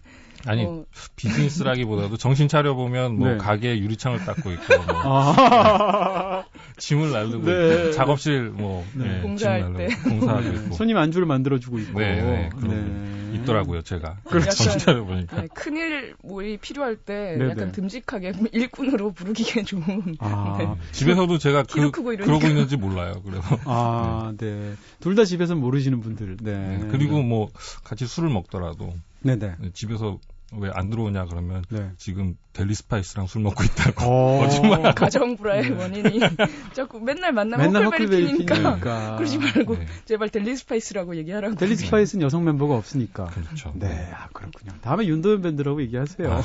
아니, 0.46 0.66
어, 0.66 0.84
비즈니스라기보다도 1.16 2.18
정신 2.18 2.50
차려 2.50 2.74
보면 2.74 3.18
뭐 3.18 3.30
네. 3.30 3.38
가게에 3.38 3.80
유리창을 3.80 4.20
닦고 4.20 4.52
있고, 4.52 4.84
뭐 4.84 4.86
아. 5.06 6.33
짐을 6.78 7.12
날르고 7.12 7.46
네. 7.46 7.76
있고, 7.82 7.92
작업실 7.92 8.50
뭐, 8.50 8.86
네. 8.94 9.08
네, 9.08 9.22
공사할 9.22 9.74
때. 9.74 9.88
공사하고 10.04 10.42
네. 10.50 10.56
있고. 10.56 10.76
손님 10.76 10.98
안주를 10.98 11.26
만들어주고 11.28 11.80
있고. 11.80 12.00
네, 12.00 12.22
네, 12.22 12.50
네. 12.68 13.36
있더라고요, 13.36 13.82
제가. 13.82 14.18
그렇죠. 14.26 14.50
정신 14.52 14.80
차려보니까. 14.80 15.42
네, 15.42 15.48
큰일 15.56 16.14
뭐이 16.24 16.58
필요할 16.58 16.96
때 16.98 17.36
네네. 17.38 17.52
약간 17.52 17.72
듬직하게 17.72 18.34
일꾼으로 18.52 19.12
부르기에 19.12 19.64
좋은. 19.66 20.16
아, 20.20 20.56
네. 20.60 20.68
집에서도 20.92 21.38
제가 21.40 21.64
그. 21.64 21.92
그러고 21.92 22.48
있는지 22.48 22.78
몰라요. 22.78 23.14
그래서. 23.26 23.58
아, 23.66 24.34
네. 24.38 24.74
둘 25.00 25.16
다 25.16 25.26
집에서 25.26 25.56
모르시는 25.56 26.02
분들. 26.02 26.38
네. 26.42 26.78
네, 26.78 26.88
그리고 26.92 27.22
뭐 27.22 27.50
같이 27.84 28.06
술을 28.08 28.30
먹더라도 28.30 28.94
네네. 29.22 29.56
집에서 29.74 30.20
왜 30.60 30.70
안 30.74 30.90
들어오냐 30.90 31.26
그러면 31.26 31.64
네. 31.70 31.92
지금 31.98 32.36
델리 32.54 32.74
스파이스랑 32.74 33.28
술 33.28 33.42
먹고 33.42 33.64
있다고. 33.64 34.06
어. 34.06 34.40
거짓말. 34.44 34.94
가정 34.96 35.36
불화의 35.36 35.64
네. 35.64 35.70
원인이 35.72 36.20
자꾸 36.74 37.00
맨날 37.00 37.32
만나면 37.32 37.66
맨날 37.66 37.86
허클베리 37.86 38.24
허클베리 38.24 38.46
피니까 38.46 38.56
피니까. 38.56 39.16
그러지 39.18 39.38
말고 39.38 39.78
네, 39.78 39.86
제발 40.06 40.30
델리 40.30 40.56
스파이스라고 40.56 41.16
얘기하라고. 41.18 41.56
델리 41.56 41.76
스파이스는 41.76 42.24
여성 42.24 42.44
멤버가 42.44 42.76
없으니까. 42.76 43.26
그렇죠. 43.26 43.74
네, 43.76 44.10
아, 44.14 44.28
그렇군요. 44.30 44.72
다음에 44.82 45.06
윤도현 45.06 45.42
밴드라고 45.42 45.82
얘기하세요. 45.84 46.42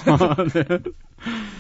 네. 0.55 0.65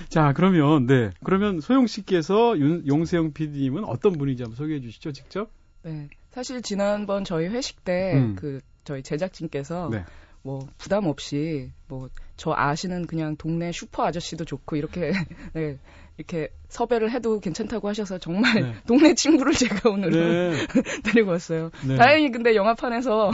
자, 0.08 0.32
그러면, 0.34 0.86
네. 0.86 1.10
그러면 1.22 1.60
소영 1.60 1.86
씨께서 1.86 2.58
윤, 2.58 2.86
용세형 2.86 3.32
PD님은 3.32 3.84
어떤 3.84 4.12
분인지 4.12 4.42
한번 4.42 4.56
소개해 4.56 4.80
주시죠, 4.80 5.12
직접? 5.12 5.50
네. 5.82 6.08
사실 6.30 6.62
지난번 6.62 7.24
저희 7.24 7.46
회식 7.48 7.84
때 7.84 8.14
음. 8.14 8.36
그 8.36 8.60
저희 8.84 9.02
제작진께서 9.02 9.88
네. 9.90 10.04
뭐 10.42 10.66
부담 10.78 11.06
없이 11.06 11.72
뭐 11.88 12.08
저 12.38 12.54
아시는 12.56 13.06
그냥 13.06 13.36
동네 13.36 13.72
슈퍼 13.72 14.06
아저씨도 14.06 14.44
좋고 14.44 14.76
이렇게 14.76 15.12
네, 15.52 15.76
이렇게 16.16 16.48
섭외를 16.68 17.10
해도 17.10 17.40
괜찮다고 17.40 17.88
하셔서 17.88 18.18
정말 18.18 18.62
네. 18.62 18.74
동네 18.86 19.14
친구를 19.14 19.52
제가 19.52 19.90
오늘 19.90 20.10
네. 20.10 20.52
데리고 21.02 21.32
왔어요. 21.32 21.70
네. 21.86 21.96
다행히 21.96 22.30
근데 22.30 22.54
영화판에서 22.54 23.32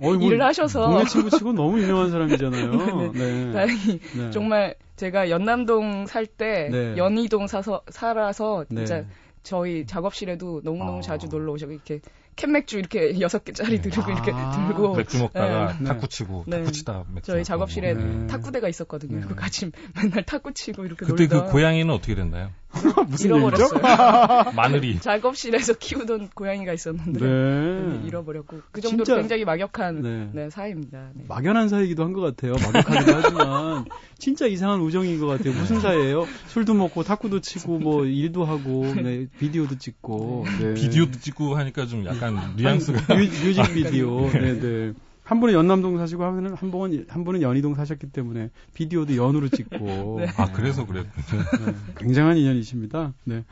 뭐, 0.00 0.16
일을 0.16 0.42
하셔서 0.42 0.90
동네 0.90 1.04
친구 1.04 1.30
치고 1.30 1.52
너무 1.52 1.80
유명한 1.80 2.10
사람이잖아요. 2.10 3.12
네. 3.12 3.52
다행히 3.52 4.00
네. 4.18 4.30
정말 4.30 4.74
제가 4.96 5.30
연남동 5.30 6.06
살때 6.06 6.68
네. 6.72 6.96
연희동 6.96 7.46
사서 7.46 7.82
살아서 7.88 8.64
진짜 8.68 9.02
네. 9.02 9.06
저희 9.44 9.86
작업실에도 9.86 10.60
너무너무 10.64 10.98
아. 10.98 11.00
자주 11.00 11.28
놀러 11.28 11.52
오셔고 11.52 11.72
이렇게 11.72 12.00
캔맥주 12.36 12.78
이렇게 12.78 13.20
여섯 13.20 13.44
개짜리 13.44 13.80
들고 13.82 14.10
이렇게 14.10 14.30
아. 14.34 14.50
들고 14.68 14.94
맥주 14.94 15.18
먹다가 15.18 15.76
네. 15.78 15.84
탁구 15.84 16.08
치고 16.08 16.44
네. 16.46 16.58
탁구 16.58 16.72
치다 16.72 17.04
맥주 17.12 17.32
저희. 17.32 17.44
작업실에 17.44 17.94
네. 17.94 18.26
탁구대가 18.28 18.68
있었거든요. 18.68 19.16
네. 19.16 19.22
그거 19.22 19.34
같이 19.34 19.70
맨날 19.94 20.22
탁구 20.24 20.54
치고 20.54 20.84
이렇게 20.86 21.04
그때 21.06 21.24
놀던 21.24 21.46
그 21.46 21.52
고양이는 21.52 21.92
어떻게 21.92 22.14
됐나요? 22.14 22.50
무슨? 23.08 23.26
잃어버렸어요. 23.30 23.80
마늘이 24.54 25.00
작업실에서 25.02 25.74
키우던 25.74 26.30
고양이가 26.34 26.72
있었는데 26.72 27.18
네. 27.20 28.06
잃어버렸고 28.06 28.60
그 28.70 28.80
정도로 28.80 29.04
진짜- 29.04 29.18
굉장히 29.20 29.44
막역한 29.44 30.02
네. 30.02 30.30
네, 30.32 30.50
사이입니다. 30.50 31.10
네. 31.14 31.24
막연한 31.28 31.68
사이기도 31.68 32.04
한 32.04 32.12
것 32.12 32.20
같아요. 32.22 32.52
막역하기도 32.52 33.12
하지만 33.16 33.84
진짜 34.20 34.46
이상한 34.46 34.80
우정인 34.80 35.18
것 35.18 35.26
같아요. 35.26 35.52
무슨 35.54 35.80
사이예요? 35.80 36.26
술도 36.48 36.74
먹고 36.74 37.02
탁구도 37.02 37.40
치고 37.40 37.78
뭐 37.78 38.04
일도 38.06 38.44
하고 38.44 38.84
네, 38.94 39.26
비디오도 39.38 39.78
찍고 39.78 40.46
네. 40.60 40.74
비디오도 40.74 41.18
찍고 41.18 41.56
하니까 41.56 41.86
좀 41.86 42.04
약간 42.06 42.54
뉘앙스가 42.56 43.14
뮤, 43.14 43.22
뮤직 43.22 43.62
비디오. 43.74 44.30
네, 44.30 44.60
네. 44.60 44.92
한 45.24 45.38
분은 45.38 45.54
연남동 45.54 45.96
사시고 45.96 46.24
한 46.24 46.34
분은 46.34 46.54
한 46.54 46.70
분은 46.70 47.06
한 47.08 47.24
분은 47.24 47.42
연희동 47.42 47.74
사셨기 47.76 48.10
때문에 48.10 48.50
비디오도 48.74 49.16
연으로 49.16 49.48
찍고. 49.48 49.76
네. 50.20 50.26
아 50.36 50.50
그래서 50.52 50.84
그랬군요. 50.86 51.42
네, 51.66 51.74
굉장한 51.98 52.36
인연이십니다. 52.36 53.12
네. 53.24 53.44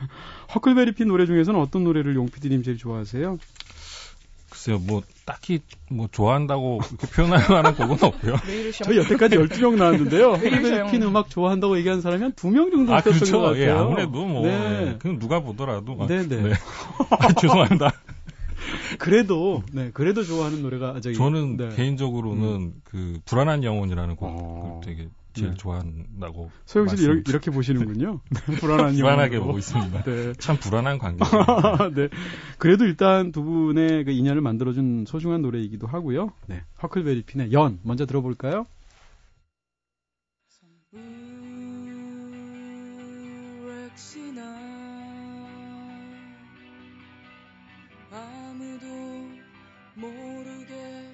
허클베리피 0.55 1.05
노래 1.05 1.25
중에서는 1.25 1.59
어떤 1.59 1.83
노래를 1.83 2.15
용피디님 2.15 2.63
제일 2.63 2.77
좋아하세요? 2.77 3.37
글쎄요 4.49 4.79
뭐 4.79 5.03
딱히 5.29 5.59
뭐 5.91 6.07
좋아한다고 6.11 6.79
이렇게 6.89 7.07
표현할 7.07 7.47
만한 7.49 7.75
곡은 7.75 7.97
없고요. 8.01 8.35
저희 8.83 8.97
여태까지 8.97 9.37
12명 9.37 9.75
나왔는데요. 9.75 10.31
허클베리피는 10.41 11.05
음악 11.05 11.29
좋아한다고 11.29 11.77
얘기한 11.77 12.01
사람이 12.01 12.23
한 12.23 12.31
2명 12.33 12.71
정도 12.71 12.95
아 12.95 12.97
있었던 12.97 13.13
것 13.13 13.19
그렇죠. 13.19 13.41
같아요. 13.41 13.61
예 13.61 13.69
아무래도 13.69 14.25
뭐 14.25 14.47
네. 14.47 14.87
예, 14.87 14.97
그건 14.97 15.19
누가 15.19 15.39
보더라도 15.39 15.95
막, 15.95 16.07
네, 16.07 16.27
네. 16.27 16.53
아, 17.11 17.31
죄송합니다. 17.33 17.91
그래도 18.97 19.61
네, 19.71 19.91
그래도 19.93 20.23
좋아하는 20.23 20.63
노래가 20.63 20.99
저기 20.99 21.15
저는 21.15 21.57
네. 21.57 21.69
개인적으로는 21.75 22.73
그 22.83 23.19
불안한 23.25 23.63
영혼이라는 23.63 24.15
곡을 24.15 24.33
어. 24.35 24.81
되게 24.83 25.09
제일 25.33 25.51
네. 25.51 25.57
좋아한다고 25.57 26.51
소영 26.65 26.87
씨도 26.87 27.01
이렇게, 27.03 27.15
말씀- 27.17 27.29
이렇게 27.31 27.51
보시는군요. 27.51 28.19
네, 28.29 28.55
불안한 28.57 28.95
불안하게. 28.97 29.39
보고 29.39 29.57
있습니다. 29.57 30.03
네. 30.03 30.33
참 30.33 30.57
불안한 30.57 30.97
관계. 30.97 31.23
네. 31.95 32.09
그래도 32.57 32.85
일단 32.85 33.31
두 33.31 33.43
분의 33.43 34.05
그 34.05 34.11
인연을 34.11 34.41
만들어준 34.41 35.05
소중한 35.07 35.41
노래이기도 35.41 35.87
하고요. 35.87 36.31
네. 36.47 36.63
허클베리핀의 36.81 37.51
연 37.53 37.79
먼저 37.83 38.05
들어볼까요? 38.05 38.65
아무도 48.11 48.87
모르게 49.95 51.11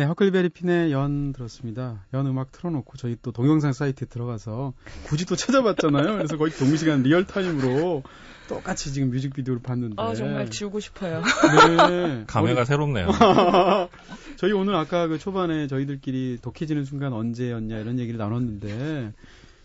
네, 0.00 0.06
허클베리 0.06 0.48
핀의 0.48 0.92
연 0.92 1.34
들었습니다. 1.34 2.06
연 2.14 2.26
음악 2.26 2.52
틀어놓고 2.52 2.96
저희 2.96 3.18
또 3.20 3.32
동영상 3.32 3.74
사이트에 3.74 4.06
들어가서 4.08 4.72
굳이 5.02 5.26
또 5.26 5.36
찾아봤잖아요. 5.36 6.16
그래서 6.16 6.38
거의 6.38 6.52
동시간 6.52 7.02
리얼타임으로 7.02 8.02
똑같이 8.48 8.94
지금 8.94 9.10
뮤직비디오를 9.10 9.60
봤는데. 9.60 9.96
아 9.98 10.14
정말 10.14 10.48
지우고 10.48 10.80
싶어요. 10.80 11.20
네. 11.20 12.24
감회가 12.26 12.64
새롭네요. 12.64 13.08
저희 14.36 14.52
오늘 14.52 14.74
아까 14.74 15.06
그 15.06 15.18
초반에 15.18 15.66
저희들끼리 15.66 16.38
독해지는 16.40 16.86
순간 16.86 17.12
언제였냐 17.12 17.78
이런 17.78 17.98
얘기를 17.98 18.16
나눴는데, 18.16 19.12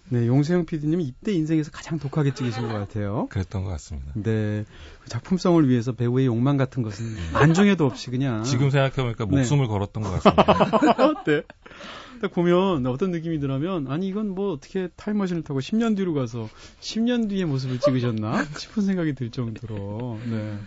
네, 0.10 0.28
용세형 0.28 0.65
PD님이 0.65 1.04
이때 1.04 1.34
인생에서 1.34 1.72
가장 1.72 1.98
독하게 1.98 2.34
찍으신 2.34 2.68
것 2.68 2.74
같아요. 2.74 3.28
그랬던 3.30 3.63
것 3.63 3.70
같습니다. 3.72 4.12
네, 4.15 4.65
그 5.02 5.10
작품성을 5.10 5.68
위해서 5.68 5.94
배우의 5.94 6.28
욕망 6.28 6.58
같은 6.58 6.84
것은 6.84 7.06
안중에도 7.34 7.86
없이 7.86 8.12
그냥 8.12 8.44
지금 8.44 8.70
생각해보니까 8.70 9.26
네. 9.26 9.38
목숨을 9.38 9.68
걸었던 9.68 10.04
것 10.04 10.22
같습니다. 10.22 11.06
어때? 11.06 11.44
딱 12.22 12.32
보면 12.32 12.86
어떤 12.88 13.12
느낌이 13.12 13.39
드냐면 13.39 13.88
아니 13.91 14.08
이건 14.08 14.30
뭐 14.30 14.54
어떻게 14.54 14.88
타임머신을 14.96 15.44
타고 15.44 15.60
10년 15.60 15.98
뒤로 15.98 16.13
가서 16.13 16.50
10년 16.80 17.30
뒤의 17.30 17.46
모습을 17.46 17.80
찍으셨나 17.80 18.46
싶은 18.58 18.84
생각이 18.84 19.13
들 19.13 19.32
정도로 19.32 20.20
네. 20.30 20.58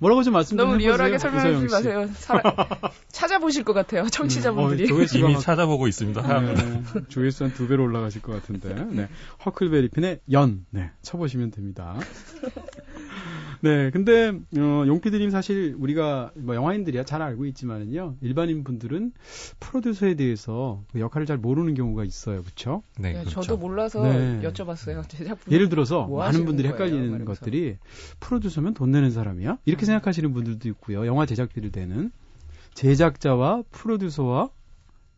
뭐라고 0.00 0.22
좀 0.22 0.32
말씀 0.32 0.56
좀 0.56 0.66
너무 0.66 0.72
해보세요. 0.74 0.92
리얼하게 0.96 1.18
설명하지. 1.18 1.66
마세요. 1.66 2.08
사- 2.14 2.40
찾아보실 3.12 3.64
것 3.64 3.72
같아요. 3.72 4.06
청취자분들이. 4.08 4.84
어, 4.84 4.86
조회수가 4.86 5.18
이미 5.20 5.32
막 5.34 5.40
찾아보고 5.40 5.86
있습니다. 5.88 6.40
네, 6.40 6.82
조회수 7.08 7.44
한 7.44 7.54
두 7.54 7.68
배로 7.68 7.84
올라가실 7.84 8.20
것 8.22 8.32
같은데. 8.32 8.74
네. 8.90 9.08
허클베리핀의 9.46 10.20
연. 10.32 10.66
네. 10.70 10.90
쳐보시면 11.02 11.50
됩니다. 11.52 11.96
네. 13.64 13.90
근데, 13.90 14.28
어, 14.28 14.84
용피드님 14.86 15.30
사실 15.30 15.74
우리가 15.78 16.32
뭐 16.34 16.54
영화인들이야 16.54 17.04
잘 17.04 17.22
알고 17.22 17.46
있지만은요. 17.46 18.16
일반인 18.20 18.62
분들은 18.62 19.12
프로듀서에 19.58 20.16
대해서 20.16 20.82
그 20.92 21.00
역할을 21.00 21.26
잘 21.26 21.38
모르는 21.38 21.72
경우가 21.72 22.04
있어요. 22.04 22.42
그쵸? 22.42 22.82
네, 22.98 23.14
네, 23.14 23.20
그렇죠. 23.20 23.40
저도 23.40 23.56
몰라서 23.56 24.02
네. 24.02 24.42
여쭤봤어요. 24.42 25.08
제작분. 25.08 25.50
예를 25.50 25.70
들어서 25.70 26.06
뭐 26.06 26.18
많은 26.18 26.44
분들이 26.44 26.68
거예요? 26.68 26.84
헷갈리는 26.84 27.10
말면서. 27.12 27.40
것들이 27.40 27.78
프로듀서면 28.20 28.74
돈 28.74 28.90
내는 28.90 29.10
사람이야? 29.10 29.56
이렇게 29.64 29.86
생각하시는 29.86 30.34
분들도 30.34 30.68
있고요. 30.68 31.06
영화 31.06 31.24
제작비를 31.24 31.72
대는 31.72 32.12
제작자와 32.74 33.62
프로듀서와 33.70 34.50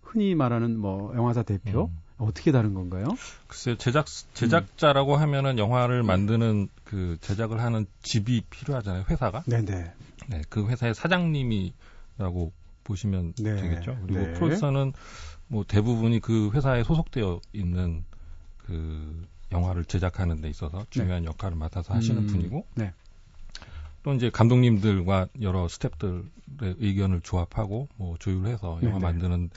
흔히 0.02 0.36
말하는 0.36 0.78
뭐 0.78 1.12
영화사 1.16 1.42
대표 1.42 1.86
음. 1.86 1.98
어떻게 2.18 2.52
다른 2.52 2.74
건가요? 2.74 3.08
글쎄요, 3.46 3.76
제작, 3.76 4.06
제작자라고 4.34 5.16
하면은 5.16 5.58
영화를 5.58 6.02
만드는 6.02 6.68
그 6.84 7.18
제작을 7.20 7.60
하는 7.60 7.86
집이 8.02 8.42
필요하잖아요, 8.48 9.04
회사가. 9.08 9.44
네네. 9.46 9.92
네, 10.28 10.42
그 10.48 10.66
회사의 10.66 10.94
사장님이라고 10.94 12.52
보시면 12.84 13.34
네, 13.38 13.56
되겠죠. 13.56 13.98
그리고 14.02 14.20
네. 14.20 14.32
프로듀서는 14.34 14.92
뭐 15.48 15.64
대부분이 15.64 16.20
그 16.20 16.50
회사에 16.52 16.84
소속되어 16.84 17.40
있는 17.52 18.04
그 18.58 19.26
영화를 19.52 19.84
제작하는 19.84 20.40
데 20.40 20.48
있어서 20.48 20.86
중요한 20.90 21.24
역할을 21.24 21.56
맡아서 21.56 21.94
하시는 21.94 22.22
음, 22.22 22.26
분이고 22.26 22.66
네. 22.74 22.92
또 24.02 24.14
이제 24.14 24.30
감독님들과 24.30 25.28
여러 25.42 25.66
스탭들의 25.66 26.76
의견을 26.78 27.20
조합하고 27.22 27.88
뭐 27.96 28.16
조율해서 28.18 28.80
영화 28.82 28.98
네네. 28.98 29.00
만드는 29.00 29.50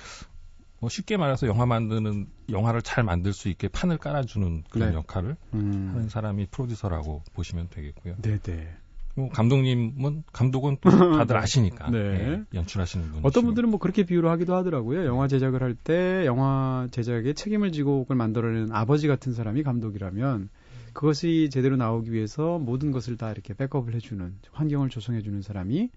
뭐 0.80 0.90
쉽게 0.90 1.18
말해서 1.18 1.48
영화 1.48 1.66
만드는 1.66 2.28
영화를 2.50 2.82
잘 2.82 3.04
만들 3.04 3.34
수 3.34 3.50
있게 3.50 3.68
판을 3.68 3.98
깔아주는 3.98 4.64
그런 4.70 4.90
네. 4.92 4.96
역할을 4.96 5.36
음. 5.54 5.92
하는 5.94 6.10
사람이 6.10 6.48
프로듀서라고 6.52 7.24
보시면 7.34 7.68
되겠고요. 7.70 8.16
네네. 8.22 8.76
뭐 9.16 9.30
감독님은 9.30 10.24
감독은 10.32 10.78
또 10.80 10.90
다들 11.18 11.36
아시니까 11.36 11.90
네. 11.90 11.98
예, 11.98 12.44
연출하시는 12.54 13.12
분. 13.12 13.20
어떤 13.24 13.44
분들은 13.46 13.70
뭐 13.70 13.80
그렇게 13.80 14.04
비유를 14.04 14.30
하기도 14.30 14.56
하더라고요. 14.56 15.06
영화 15.06 15.28
제작을 15.28 15.62
할 15.62 15.76
때 15.76 16.26
영화 16.26 16.88
제작에 16.92 17.34
책임을 17.34 17.72
지고 17.72 18.04
그걸 18.04 18.18
만들어내는 18.18 18.72
아버지 18.72 19.08
같은 19.08 19.34
사람이 19.34 19.64
감독이라면 19.64 20.50
그것이 20.94 21.50
제대로 21.52 21.76
나오기 21.76 22.12
위해서 22.12 22.58
모든 22.60 22.92
것을 22.92 23.18
다 23.18 23.32
이렇게 23.32 23.54
백업을 23.54 23.94
해주는 23.96 24.36
환경을 24.52 24.90
조성해주는 24.90 25.42
사람이 25.42 25.90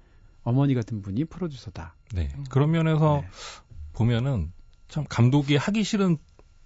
어머니 0.43 0.75
같은 0.75 1.03
분이 1.03 1.27
프로듀서다. 1.27 1.95
네. 2.15 2.29
그런 2.51 2.73
면에서 2.73 3.23
네. 3.23 3.29
보면은 3.93 4.53
참 4.93 5.05
감독이 5.09 5.57
하기 5.57 5.83
싫은 5.85 6.19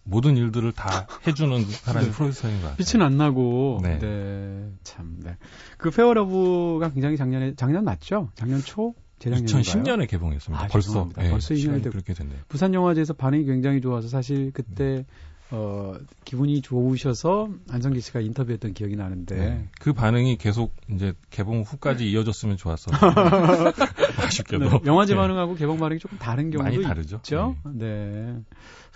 모든 0.03 0.37
일들을 0.37 0.73
다 0.73 1.07
해주는 1.27 1.65
사람이 1.65 2.07
네. 2.07 2.13
프로듀서인 2.13 2.57
것 2.61 2.63
같아요. 2.69 2.77
빛은 2.77 3.03
안 3.05 3.17
나고. 3.17 3.79
네. 3.83 3.99
네. 4.01 4.71
참. 4.83 5.17
네. 5.23 5.37
그 5.79 5.91
페어러브가 5.91 6.91
굉장히 6.93 7.17
작년에 7.17 7.55
작년 7.55 7.85
맞죠? 7.85 8.31
작년 8.35 8.61
초 8.61 8.95
재작년인가요? 9.21 9.63
2010년에 9.63 10.09
개봉했습니다. 10.09 10.65
아, 10.65 10.69
벌써. 10.69 11.09
예, 11.21 11.31
벌써 11.31 11.55
2년이 11.55 11.59
시간이 11.61 11.83
됐- 11.83 11.91
그렇게 11.91 12.15
됐네요. 12.15 12.39
부산 12.49 12.75
영화제에서 12.75 13.15
반응이 13.15 13.45
굉장히 13.47 13.81
좋아서 13.81 14.09
사실 14.09 14.51
그때 14.53 15.07
어, 15.53 15.95
기분이 16.25 16.61
좋으셔서 16.61 17.49
안성기 17.71 18.01
씨가 18.01 18.21
인터뷰했던 18.21 18.75
기억이 18.75 18.97
나는데. 18.97 19.37
네. 19.37 19.69
그 19.81 19.93
반응이 19.93 20.39
계속 20.39 20.75
이제 20.91 21.13
개봉 21.31 21.63
후까지 21.63 22.11
이어졌으면 22.11 22.57
좋았어. 22.57 22.91
아쉽게도. 24.27 24.69
네, 24.69 24.81
영화제 24.87 25.15
네. 25.15 25.21
반응하고 25.21 25.55
개봉 25.55 25.79
반응이 25.79 26.01
조금 26.01 26.19
다른 26.19 26.51
경우도 26.51 26.63
많이 26.71 26.83
다르죠. 26.83 27.17
있죠. 27.17 27.57
네. 27.73 28.35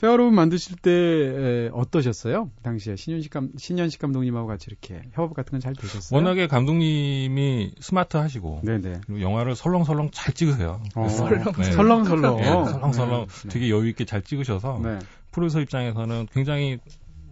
페어로운 0.01 0.35
만드실 0.35 0.77
때 0.77 0.91
에, 0.91 1.71
어떠셨어요? 1.73 2.51
당시에 2.63 2.97
신현식 2.97 3.31
감 3.31 3.51
신현식 3.59 4.01
감독님하고 4.01 4.47
같이 4.49 4.67
이렇게 4.71 5.03
협업 5.13 5.35
같은 5.35 5.51
건 5.53 5.61
잘 5.61 5.75
되셨어요? 5.75 6.17
워낙에 6.19 6.47
감독님이 6.47 7.73
스마트하시고 7.81 8.63
네네. 8.65 9.03
그리고 9.07 9.21
영화를 9.21 9.55
설렁설렁 9.55 10.09
잘 10.13 10.33
찍으세요. 10.35 10.81
어, 10.95 11.09
설렁, 11.09 11.53
네. 11.59 11.65
설렁설렁. 11.73 12.37
네, 12.39 12.45
설렁설렁 12.45 13.27
네. 13.27 13.49
되게 13.51 13.69
여유 13.69 13.89
있게 13.91 14.07
잘 14.07 14.23
찍으셔서 14.23 14.81
네. 14.83 14.99
프로듀서 15.31 15.61
입장에서는 15.61 16.29
굉장히 16.33 16.79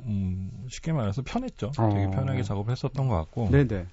음, 0.07 0.51
쉽게 0.69 0.93
말해서 0.93 1.23
편했죠. 1.23 1.73
어. 1.79 1.89
되게 1.91 2.11
편하게 2.11 2.43
작업을 2.43 2.73
했었던 2.73 3.09
것 3.09 3.15
같고 3.17 3.51
네네. 3.51 3.87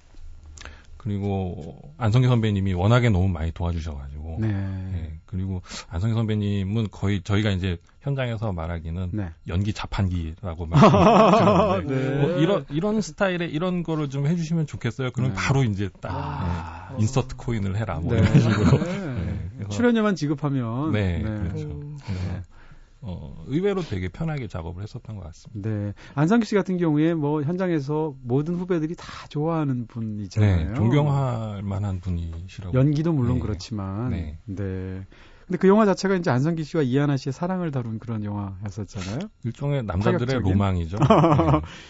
그리고 0.96 1.78
안성기 1.98 2.26
선배님이 2.26 2.72
워낙에 2.74 3.10
너무 3.10 3.28
많이 3.28 3.52
도와주셔가지고 3.52 4.38
네. 4.40 4.48
예, 4.48 5.12
그리고 5.26 5.62
안성기 5.88 6.14
선배님은 6.14 6.88
거의 6.90 7.22
저희가 7.22 7.50
이제 7.50 7.76
현장에서 8.00 8.52
말하기는 8.52 9.10
네. 9.12 9.28
연기 9.46 9.72
자판기라고 9.72 10.66
말씀드리는데 10.66 11.94
네. 12.10 12.20
뭐 12.26 12.30
이런 12.38 12.64
이런 12.70 13.00
스타일의 13.00 13.52
이런 13.52 13.84
거를 13.84 14.08
좀 14.10 14.26
해주시면 14.26 14.66
좋겠어요. 14.66 15.12
그럼 15.12 15.28
네. 15.28 15.34
바로 15.36 15.62
이제 15.62 15.90
딱 16.00 16.10
아. 16.12 16.88
예, 16.94 17.00
인서트 17.02 17.36
코인을 17.36 17.76
해라 17.76 18.00
뭐 18.00 18.14
네. 18.14 18.22
이런 18.22 18.40
식으로 18.40 18.78
네. 18.84 18.98
네, 19.14 19.38
그래서- 19.58 19.68
출연료만 19.70 20.16
지급하면 20.16 20.90
네, 20.90 21.22
그렇죠. 21.22 21.68
어, 23.08 23.44
의외로 23.46 23.82
되게 23.82 24.08
편하게 24.08 24.48
작업을 24.48 24.82
했었던 24.82 25.14
것 25.14 25.22
같습니다. 25.26 25.70
네. 25.70 25.92
안성기 26.14 26.44
씨 26.44 26.56
같은 26.56 26.76
경우에 26.76 27.14
뭐 27.14 27.42
현장에서 27.42 28.16
모든 28.20 28.56
후배들이 28.56 28.96
다 28.96 29.06
좋아하는 29.28 29.86
분이잖아요. 29.86 30.68
네, 30.70 30.74
존경할 30.74 31.62
만한 31.62 32.00
분이시라고. 32.00 32.76
연기도 32.76 33.12
물론 33.12 33.36
네. 33.36 33.42
그렇지만. 33.42 34.10
네. 34.10 34.38
네. 34.44 35.06
근데 35.46 35.58
그 35.58 35.68
영화 35.68 35.86
자체가 35.86 36.16
이제 36.16 36.28
안성기 36.32 36.64
씨와 36.64 36.82
이하나 36.82 37.16
씨의 37.16 37.32
사랑을 37.32 37.70
다룬 37.70 38.00
그런 38.00 38.24
영화였었잖아요. 38.24 39.20
일종의 39.44 39.84
남자들의 39.84 40.18
파격적인? 40.18 40.52
로망이죠. 40.52 40.98
네, 40.98 41.06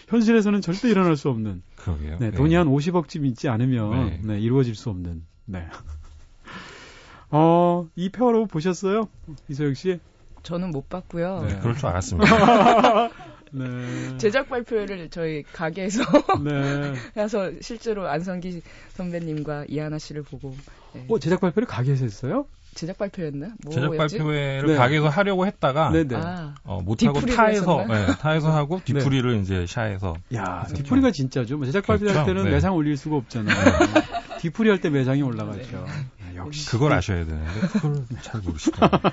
현실에서는 0.09 0.61
절대 0.61 0.91
일어날 0.91 1.17
수 1.17 1.31
없는. 1.31 1.63
그러게요. 1.77 2.19
네, 2.19 2.31
돈이 2.33 2.55
한 2.55 2.67
50억쯤 2.67 3.25
있지 3.25 3.49
않으면 3.49 4.07
네. 4.09 4.21
네, 4.23 4.41
이루어질 4.41 4.75
수 4.75 4.91
없는. 4.91 5.25
네. 5.47 5.67
어, 7.31 7.89
이 7.97 8.11
페어러브 8.11 8.47
보셨어요? 8.47 9.09
이소영 9.49 9.73
씨? 9.73 9.99
저는 10.47 10.71
못 10.71 10.89
봤고요. 10.89 11.45
네, 11.49 11.59
그럴 11.61 11.77
줄 11.77 11.87
알았습니다. 11.89 13.11
네. 13.51 14.19
제작 14.19 14.49
발표회를 14.49 15.09
저희 15.11 15.43
가게에서 15.43 16.03
네. 16.45 16.95
해서 17.21 17.51
실제로 17.61 18.07
안성기 18.09 18.63
선배님과 18.91 19.65
이하나 19.69 19.99
씨를 19.99 20.23
보고 20.23 20.55
네. 20.93 21.05
어, 21.09 21.19
제작 21.19 21.41
발표를 21.41 21.67
가게에서 21.67 22.05
했어요? 22.05 22.47
제작 22.75 22.97
발표였나? 22.99 23.55
제작 23.71 23.87
뭐였지? 23.87 24.19
발표회를 24.19 24.69
네. 24.69 24.77
가게에서 24.77 25.09
하려고 25.09 25.47
했다가 25.47 25.91
네네. 25.91 26.15
아, 26.15 26.55
어, 26.63 26.81
못하고 26.81 27.21
타에서? 27.23 27.85
네, 27.89 28.07
타에서 28.21 28.53
하고 28.53 28.81
뒤풀이를 28.85 29.41
이제 29.41 29.67
샤에서 29.67 30.15
야. 30.35 30.65
뒤풀이가 30.75 31.11
진짜죠. 31.11 31.57
뭐 31.57 31.67
제작 31.67 31.87
발표 31.87 32.07
할 32.07 32.13
그렇죠. 32.13 32.27
때는 32.27 32.45
네. 32.45 32.51
매상 32.51 32.75
올릴 32.75 32.97
수가 32.97 33.17
없잖아요. 33.17 33.57
뒤풀이 34.39 34.69
할 34.69 34.81
때 34.81 34.91
매상이 34.91 35.23
올라가죠. 35.23 35.85
아, 35.89 36.35
역시. 36.37 36.69
그걸 36.69 36.93
아셔야 36.93 37.25
되는데 37.25 37.61
그걸 37.73 38.05
잘 38.21 38.41
모르시더라고요. 38.43 39.13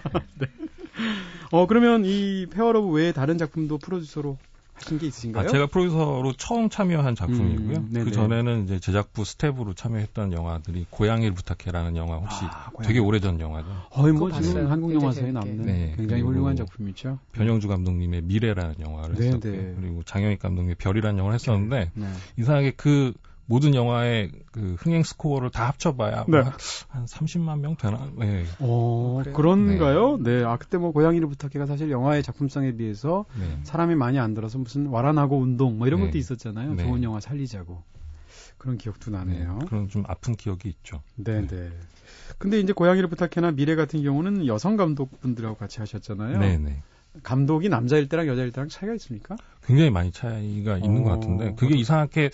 어, 1.54 1.68
그러면 1.68 2.04
이 2.04 2.48
페어러브 2.50 2.88
외에 2.90 3.12
다른 3.12 3.38
작품도 3.38 3.78
프로듀서로 3.78 4.40
하신 4.74 4.98
게 4.98 5.06
있으신가요? 5.06 5.46
아, 5.46 5.48
제가 5.48 5.68
프로듀서로 5.68 6.34
처음 6.34 6.68
참여한 6.68 7.14
작품이고요. 7.14 7.78
음. 7.78 7.92
그 7.94 8.10
전에는 8.12 8.64
이제 8.64 8.80
제작부 8.80 9.24
스텝으로 9.24 9.76
참여했던 9.76 10.34
영화들이 10.34 10.88
고양이를 10.90 11.36
부탁해라는 11.36 11.96
영화 11.96 12.16
혹시 12.16 12.44
아. 12.46 12.72
되게 12.84 12.98
오래전 12.98 13.40
영화죠. 13.40 13.68
거의 13.92 14.14
뭐 14.14 14.32
지금. 14.32 14.66
한국 14.66 14.88
굉장히 14.88 15.04
영화사에. 15.04 15.32
남는 15.32 15.66
네, 15.68 15.94
굉장히 15.96 16.24
훌륭한 16.24 16.56
작품이죠. 16.56 17.20
변영주 17.34 17.68
감독님의 17.68 18.24
밀애라는 18.24 18.80
영화를 18.80 19.14
네, 19.14 19.28
했었고요. 19.28 19.52
네. 19.52 19.76
그리고 19.80 20.02
장형익 20.06 20.40
감독님의 20.40 20.76
별이라는 20.80 21.20
영화를 21.20 21.36
했었는데 21.36 21.92
네. 21.94 22.08
이상하게 22.40 22.72
그 22.78 23.14
모든 23.46 23.76
영화의 23.76 24.32
그 24.52 24.76
흥행 24.80 25.04
스코어를 25.04 25.50
다 25.50 25.68
합쳐봐야 25.68 26.26
네. 26.28 26.38
한, 26.38 26.54
한 26.90 27.06
30만 27.06 27.60
명 27.60 27.76
되나? 27.76 28.10
네. 28.18 28.46
어, 28.60 29.20
그래요? 29.22 29.36
그런가요? 29.36 30.18
네. 30.18 30.44
아, 30.44 30.58
그때 30.58 30.78
뭐 30.78 30.92
고양이를 30.92 31.28
부탁해가 31.28 31.66
사실 31.66 31.92
영화의 31.92 32.24
작품성에 32.24 32.74
비해서 32.74 33.26
네. 33.38 33.60
사람이 33.64 33.96
많이 33.96 34.20
안 34.20 34.34
들어서 34.34 34.58
무슨 34.58 34.88
와라나고 34.88 35.38
운동 35.38 35.78
뭐 35.78 35.88
이런 35.88 36.00
네. 36.00 36.08
것도 36.08 36.18
있었잖아요. 36.18 36.76
네. 36.76 36.84
좋은 36.84 37.04
영화 37.04 37.20
살리자고. 37.20 37.84
그런 38.58 38.78
기억도 38.78 39.12
나네요. 39.12 39.58
네, 39.60 39.66
그런 39.66 39.90
좀 39.90 40.06
아픈 40.08 40.36
기억이 40.36 40.70
있죠. 40.70 41.02
네, 41.16 41.46
네. 41.46 41.70
근데 42.38 42.62
이제 42.62 42.72
고양이를 42.72 43.10
부탁해나 43.10 43.52
미래 43.52 43.76
같은 43.76 44.02
경우는 44.02 44.48
여성 44.48 44.78
감독분들하고 44.78 45.58
같이 45.58 45.80
하셨잖아요. 45.80 46.38
네, 46.40 46.58
네. 46.58 46.82
감독이 47.24 47.68
남자일 47.68 48.08
때랑 48.08 48.28
여자일 48.28 48.52
때랑 48.52 48.70
차이가 48.70 48.96
있습니까? 48.96 49.36
굉장히 49.66 49.90
많이 49.90 50.12
차이가 50.12 50.78
있는 50.78 51.02
어, 51.02 51.04
것 51.04 51.10
같은데 51.12 51.54
그게 51.56 51.76
이상하게 51.76 52.32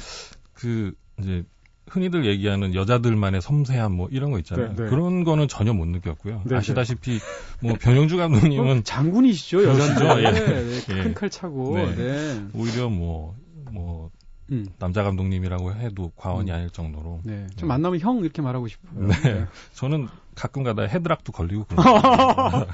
그 0.60 0.94
이제 1.20 1.44
흔히들 1.88 2.26
얘기하는 2.26 2.76
여자들만의 2.76 3.42
섬세함 3.42 3.94
뭐 3.94 4.08
이런 4.12 4.32
거 4.32 4.38
있잖아요. 4.40 4.70
네, 4.76 4.84
네. 4.84 4.90
그런 4.90 5.24
거는 5.24 5.48
전혀 5.48 5.74
못 5.74 5.88
느꼈고요. 5.88 6.42
네, 6.44 6.50
네. 6.50 6.56
아시다시피 6.56 7.20
뭐 7.62 7.74
변영주 7.80 8.18
감독님은 8.18 8.80
어, 8.80 8.82
장군이시죠, 8.84 9.64
여자인데. 9.64 10.24
예. 10.24 10.32
네, 10.32 10.98
예. 10.98 11.04
큰칼 11.04 11.30
차고. 11.30 11.78
네. 11.78 11.96
네. 11.96 12.48
오히려 12.54 12.90
뭐뭐 12.90 14.12
음. 14.52 14.68
남자 14.78 15.04
감독님이라고 15.04 15.74
해도 15.74 16.12
과언이 16.16 16.52
음. 16.52 16.56
아닐 16.56 16.70
정도로 16.70 17.22
네. 17.24 17.48
좀 17.56 17.68
네. 17.68 17.74
만나면 17.74 18.00
형 18.00 18.20
이렇게 18.20 18.42
말하고 18.42 18.68
싶어요. 18.68 19.08
네. 19.08 19.46
저는 19.74 20.08
가끔 20.36 20.64
가다 20.64 20.84
헤드락도 20.84 21.32
걸리고 21.32 21.66
그런 21.74 22.68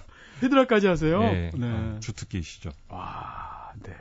헤드락까지 0.44 0.88
하세요? 0.88 1.22
예, 1.24 1.52
네. 1.54 1.68
어, 1.72 1.98
주특기이시죠. 2.02 2.72
와, 2.90 3.72
네. 3.82 3.94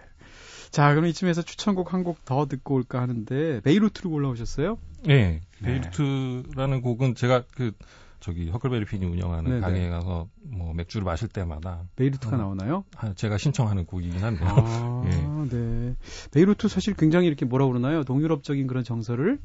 자, 0.75 0.91
그럼 0.91 1.07
이쯤에서 1.07 1.43
추천곡 1.43 1.93
한 1.95 2.03
곡 2.05 2.25
더 2.25 2.47
듣고 2.47 2.75
올까 2.75 3.01
하는데 3.01 3.61
베이루트로 3.63 4.11
골라오셨어요? 4.11 4.79
예. 5.09 5.15
네. 5.15 5.41
베이루트라는 5.63 6.81
곡은 6.83 7.15
제가 7.15 7.45
그 7.55 7.73
저기 8.21 8.49
허클베리 8.51 8.87
핀이 8.87 9.05
운영하는 9.05 9.51
네네. 9.51 9.61
가게에 9.61 9.89
가서 9.91 10.29
뭐 10.43 10.73
맥주를 10.75 11.05
마실 11.05 11.29
때마다 11.29 11.83
베이루트가 11.97 12.37
어. 12.37 12.39
나오나요? 12.39 12.85
하- 12.97 13.13
제가 13.15 13.37
신청하는 13.39 13.85
곡이긴 13.87 14.23
한데요. 14.25 14.49
아, 14.49 15.05
예. 15.51 15.57
네. 15.57 15.95
베이루트 16.33 16.69
사실 16.69 16.95
굉장히 16.95 17.27
이렇게 17.27 17.45
뭐라 17.45 17.67
그러나요? 17.67 18.03
동유럽적인 18.05 18.67
그런 18.67 18.83
정서를 18.83 19.39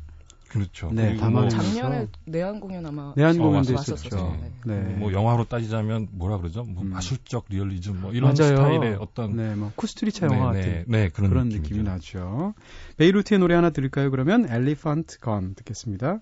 그렇죠. 0.50 0.92
네, 0.92 1.10
그리고 1.10 1.22
담아내면서 1.22 1.58
뭐, 1.58 1.66
작년에 1.66 2.08
내한 2.26 2.60
공연 2.60 2.86
아마 2.86 3.14
내한 3.16 3.40
어, 3.40 3.44
공연도. 3.44 3.74
있었죠. 3.74 4.38
네. 4.66 4.76
네. 4.76 4.96
뭐 4.96 5.14
영화로 5.14 5.46
따지자면 5.46 6.10
뭐라 6.12 6.40
그러죠? 6.40 6.64
뭐 6.64 6.84
음. 6.84 6.90
마술적 6.90 7.46
리얼리즘 7.50 8.02
뭐 8.02 8.12
이런 8.12 8.34
맞아요. 8.34 8.56
스타일의 8.58 8.98
어떤 9.00 9.36
네, 9.36 9.56
뭐 9.56 9.72
쿠스트리차 9.76 10.26
영화 10.26 10.52
네, 10.52 10.60
같은 10.60 10.72
네, 10.72 10.84
네, 10.88 11.10
그런, 11.10 11.30
그런. 11.30 11.50
느낌이 11.50 11.84
나죠. 11.84 12.54
베이루트의 12.98 13.40
노래 13.40 13.56
하나 13.56 13.70
들을까요? 13.70 14.12
그러면 14.12 14.46
Elephant 14.46 15.20
Gun 15.22 15.54
듣겠습니다. 15.56 16.20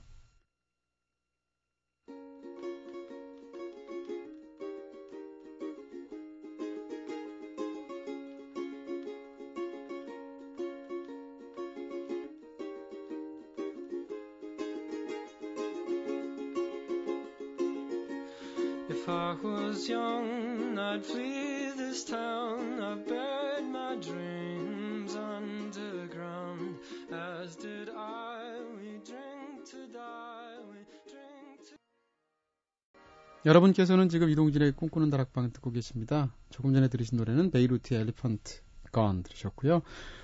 여러분께서는 33.47 34.09
지금 34.09 34.29
이동진의 34.29 34.73
꿈꾸는 34.73 35.09
다락방 35.09 35.53
듣고 35.53 35.71
계십니다. 35.71 36.33
조금 36.49 36.73
전에 36.73 36.89
들으신 36.89 37.17
노래는 37.17 37.49
베이루트의 37.51 38.01
엘리펀트 38.01 38.59
건 38.91 39.23
들으셨고요. 39.23 39.81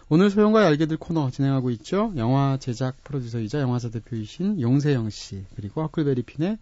오늘 0.10 0.30
소영과 0.30 0.66
알게들 0.68 0.98
코너 0.98 1.30
진행하고 1.32 1.70
있죠. 1.72 2.12
영화 2.18 2.58
제작 2.60 3.02
프로듀서이자 3.06 3.62
영화사 3.62 3.90
대표이신 3.90 4.60
용세영 4.60 5.10
씨 5.10 5.46
그리고 5.56 5.82
허클베리핀의 5.84 6.58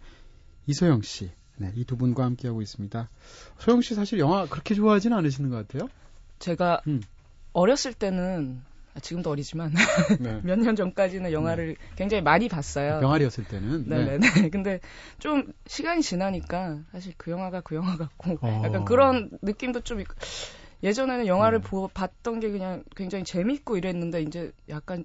이소영 0.68 1.02
씨. 1.02 1.30
네, 1.56 1.72
이 1.76 1.84
두 1.84 1.96
분과 1.96 2.24
함께하고 2.24 2.62
있습니다. 2.62 3.08
소영 3.58 3.80
씨 3.82 3.94
사실 3.94 4.20
영화 4.20 4.46
그렇게 4.46 4.74
좋아하지는 4.74 5.16
않으시는 5.16 5.50
것 5.50 5.56
같아요. 5.56 5.90
제가 6.38 6.80
음. 6.86 7.02
어렸을 7.52 7.92
때는 7.92 8.60
아, 8.62 8.71
지금도 9.00 9.30
어리지만 9.30 9.72
네. 10.20 10.40
몇년 10.42 10.76
전까지는 10.76 11.32
영화를 11.32 11.76
굉장히 11.96 12.22
많이 12.22 12.48
봤어요. 12.48 13.00
병아리였을 13.00 13.44
때는. 13.44 13.88
네. 13.88 14.04
네네 14.04 14.18
네. 14.18 14.48
근데 14.50 14.80
좀 15.18 15.52
시간이 15.66 16.02
지나니까 16.02 16.80
사실 16.92 17.14
그 17.16 17.30
영화가 17.30 17.62
그 17.62 17.74
영화 17.74 17.96
같고 17.96 18.38
어. 18.42 18.62
약간 18.64 18.84
그런 18.84 19.30
느낌도 19.40 19.80
좀 19.80 20.00
있고 20.00 20.14
예전에는 20.82 21.26
영화를 21.26 21.60
네. 21.60 21.68
보, 21.68 21.88
봤던 21.88 22.40
게 22.40 22.50
그냥 22.50 22.82
굉장히 22.96 23.24
재밌고 23.24 23.76
이랬는데 23.76 24.22
이제 24.22 24.52
약간 24.68 25.04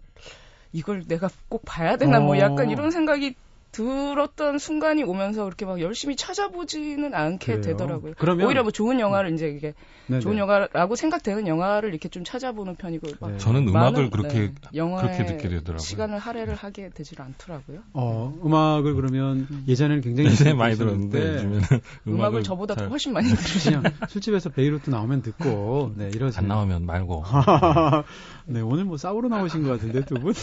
이걸 0.73 1.03
내가 1.07 1.29
꼭 1.49 1.63
봐야 1.65 1.97
되나 1.97 2.19
뭐 2.19 2.35
어. 2.35 2.39
약간 2.39 2.69
이런 2.69 2.91
생각이 2.91 3.35
들었던 3.71 4.57
순간이 4.59 5.03
오면서 5.03 5.43
그렇게 5.45 5.65
막 5.65 5.79
열심히 5.81 6.15
찾아보지는 6.15 7.13
않게 7.13 7.45
그래요? 7.45 7.61
되더라고요. 7.61 8.13
그러면 8.17 8.47
오히려 8.47 8.63
뭐 8.63 8.71
좋은 8.71 8.99
영화를 8.99 9.33
이제 9.33 9.47
이게 9.49 9.73
네네. 10.07 10.21
좋은 10.21 10.37
영화라고 10.37 10.95
생각되는 10.95 11.47
영화를 11.47 11.89
이렇게 11.89 12.07
좀 12.09 12.23
찾아보는 12.23 12.75
편이고 12.75 13.07
막 13.19 13.31
네. 13.31 13.37
저는 13.37 13.67
음악을 13.67 13.91
많은, 13.93 14.09
그렇게 14.09 14.39
네, 14.39 14.53
영화에 14.73 15.01
그렇게 15.01 15.25
듣게 15.25 15.49
되더라고요. 15.49 15.79
시간을 15.79 16.17
할애를 16.17 16.55
하게 16.55 16.89
되질 16.89 17.21
않더라고요. 17.21 17.79
어, 17.93 18.33
음악을 18.43 18.95
그러면 18.95 19.47
예전에는 19.67 20.01
굉장히 20.01 20.29
예전에 20.31 20.51
열심히 20.51 20.53
많이 20.57 20.75
들었는데 20.77 21.33
요즘에는 21.35 21.61
음악을, 21.61 21.81
음악을 22.07 22.43
저보다 22.43 22.73
더잘 22.75 22.89
훨씬 22.89 23.13
많이 23.13 23.27
들으시죠. 23.27 23.81
그냥 23.81 23.93
술집에서 24.09 24.49
베이루트 24.49 24.89
나오면 24.89 25.21
듣고 25.23 25.91
네 25.97 26.09
이러지. 26.13 26.39
안 26.39 26.47
나오면 26.47 26.85
말고 26.85 27.23
네 28.49 28.61
오늘 28.61 28.85
뭐 28.85 28.95
싸우러 28.95 29.27
나오신 29.27 29.63
것 29.63 29.71
같은데 29.71 30.05
두 30.05 30.15
분. 30.15 30.33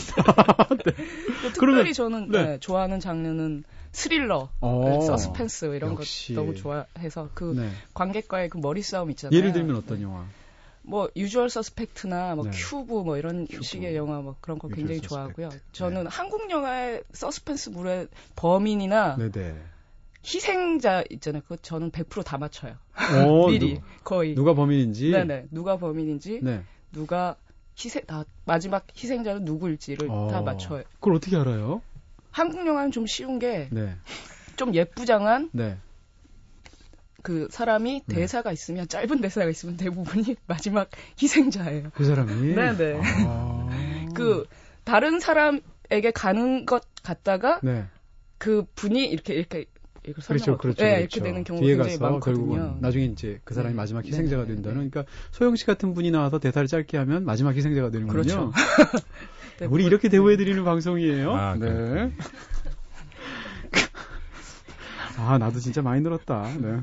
특별히 0.74 1.52
그러면- 1.58 1.92
저는 1.94 2.28
네. 2.30 2.42
네, 2.44 2.58
좋아하는 2.58 3.00
장 3.00 3.13
르는 3.22 3.64
스릴러, 3.92 4.50
어, 4.60 5.00
서스펜스 5.00 5.66
이런 5.76 5.92
역시. 5.92 6.34
것 6.34 6.40
너무 6.40 6.54
좋아해서 6.54 7.30
그 7.34 7.54
네. 7.56 7.70
관객과의 7.94 8.48
그 8.48 8.58
머리 8.58 8.82
싸움 8.82 9.10
있잖아요. 9.10 9.36
예를 9.38 9.52
들면 9.52 9.76
어떤 9.76 10.00
영화? 10.02 10.24
뭐 10.82 11.08
유주얼 11.16 11.48
서스펙트나 11.48 12.34
뭐 12.34 12.44
네. 12.44 12.50
큐브 12.52 13.02
뭐 13.02 13.16
이런 13.16 13.46
큐브. 13.46 13.62
식의 13.62 13.96
영화 13.96 14.20
뭐 14.20 14.36
그런 14.40 14.58
거 14.58 14.68
굉장히 14.68 14.96
서스펙트. 14.98 15.08
좋아하고요. 15.08 15.48
저는 15.72 16.06
한국 16.08 16.50
영화의 16.50 17.04
서스펜스물의 17.12 18.08
범인이나 18.36 19.16
네네. 19.16 19.54
희생자 20.26 21.04
있잖아요. 21.10 21.42
그거 21.42 21.56
저는 21.56 21.90
100%다 21.90 22.38
맞춰요. 22.38 22.76
어, 22.94 23.46
미리 23.48 23.74
누, 23.74 23.80
거의. 24.02 24.34
누가 24.34 24.54
범인인지. 24.54 25.10
네네. 25.10 25.46
누가 25.50 25.76
범인인지 25.76 26.40
네. 26.42 26.62
누가 26.92 27.36
희생 27.78 28.04
다 28.06 28.24
마지막 28.44 28.86
희생자는 28.96 29.44
누구일지를 29.44 30.08
어. 30.10 30.28
다 30.30 30.40
맞춰요. 30.42 30.82
그걸 30.94 31.14
어떻게 31.14 31.36
알아요? 31.36 31.82
한국 32.34 32.66
영화는 32.66 32.90
좀 32.90 33.06
쉬운 33.06 33.38
게좀 33.38 33.68
네. 33.70 33.96
예쁘장한 34.72 35.50
네. 35.52 35.78
그 37.22 37.46
사람이 37.48 38.02
네. 38.06 38.14
대사가 38.14 38.50
있으면 38.50 38.88
짧은 38.88 39.20
대사가 39.20 39.48
있으면 39.48 39.76
대부분이 39.76 40.34
마지막 40.46 40.90
희생자예요. 41.22 41.90
그 41.94 42.04
사람이. 42.04 42.54
네네. 42.54 43.00
아. 43.24 44.06
그 44.14 44.44
다른 44.82 45.20
사람에게 45.20 46.10
가는 46.12 46.66
것 46.66 46.82
같다가 47.04 47.60
네. 47.62 47.84
그 48.38 48.66
분이 48.74 49.06
이렇게 49.06 49.34
이렇게 49.34 49.66
이걸 50.04 50.24
그렇죠, 50.24 50.58
그렇죠. 50.58 50.82
네, 50.82 50.96
그렇죠. 50.96 51.00
이렇게 51.00 51.20
되는 51.20 51.44
경우가 51.44 51.64
뒤에 51.64 51.76
가서 51.76 51.98
많거든요. 52.00 52.34
결국은 52.34 52.80
나중에 52.80 53.04
이제 53.04 53.40
그 53.44 53.54
사람이 53.54 53.74
네. 53.74 53.76
마지막 53.76 54.04
희생자가 54.04 54.44
된다는. 54.44 54.82
네. 54.82 54.90
그러니까 54.90 55.04
소영 55.30 55.54
씨 55.54 55.64
같은 55.64 55.94
분이 55.94 56.10
나와서 56.10 56.40
대사를 56.40 56.66
짧게 56.66 56.98
하면 56.98 57.24
마지막 57.24 57.54
희생자가 57.54 57.90
되는군요. 57.90 58.12
그렇죠. 58.12 58.52
네, 59.58 59.66
우리 59.66 59.82
뭐- 59.82 59.88
이렇게 59.88 60.08
대우해 60.08 60.36
드리는 60.36 60.64
방송이에요. 60.64 61.32
아, 61.32 61.54
네. 61.58 62.10
아, 65.16 65.38
나도 65.38 65.60
진짜 65.60 65.80
많이 65.82 66.00
늘었다. 66.00 66.48
네. 66.58 66.80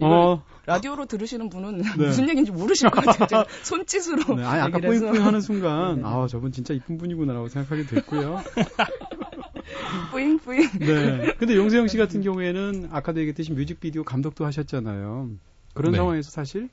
어, 0.00 0.42
라디오로 0.66 1.06
들으시는 1.06 1.48
분은 1.48 1.78
네. 1.78 2.06
무슨 2.06 2.28
얘기인지 2.28 2.50
모르실 2.52 2.90
것 2.90 3.04
같아요. 3.04 3.44
손짓으로 3.62 4.36
네. 4.36 4.44
아니, 4.44 4.60
아까 4.60 4.78
뿌잉뿌잉 4.78 5.24
하는 5.24 5.40
순간, 5.40 5.96
네. 5.96 6.02
아, 6.04 6.26
저분 6.28 6.52
진짜 6.52 6.74
이쁜 6.74 6.98
분이구나라고 6.98 7.48
생각하게 7.48 7.86
됐고요. 7.86 8.42
뿌잉뿌잉 10.10 10.68
네. 10.80 11.34
근데 11.38 11.56
용세영 11.56 11.88
씨 11.88 11.96
같은 11.96 12.20
경우에는 12.22 12.88
아까도 12.92 13.20
얘기했듯이 13.20 13.52
뮤직비디오 13.52 14.04
감독도 14.04 14.44
하셨잖아요. 14.44 15.30
그런 15.74 15.92
네. 15.92 15.98
상황에서 15.98 16.30
사실 16.30 16.68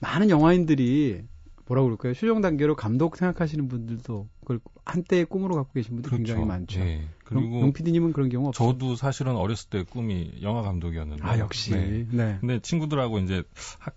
많은 0.00 0.28
영화인들이 0.30 1.22
뭐라고 1.70 1.86
그럴까요? 1.86 2.14
최종 2.14 2.40
단계로 2.40 2.74
감독 2.74 3.16
생각하시는 3.16 3.68
분들도 3.68 4.28
그걸 4.40 4.60
한때의 4.84 5.24
꿈으로 5.26 5.54
갖고 5.54 5.72
계신 5.72 5.94
분들 5.94 6.10
굉장히 6.10 6.44
많죠. 6.44 6.80
네. 6.80 7.06
그리고 7.24 7.60
용 7.60 7.72
PD님은 7.72 8.12
그런 8.12 8.28
경우 8.28 8.48
없죠? 8.48 8.72
저도 8.72 8.96
사실은 8.96 9.36
어렸을 9.36 9.70
때 9.70 9.84
꿈이 9.84 10.32
영화 10.42 10.62
감독이었는데. 10.62 11.22
아, 11.22 11.38
역시. 11.38 11.70
네. 11.70 12.06
네. 12.10 12.38
근데 12.40 12.58
친구들하고 12.58 13.20
이제 13.20 13.44
학, 13.78 13.94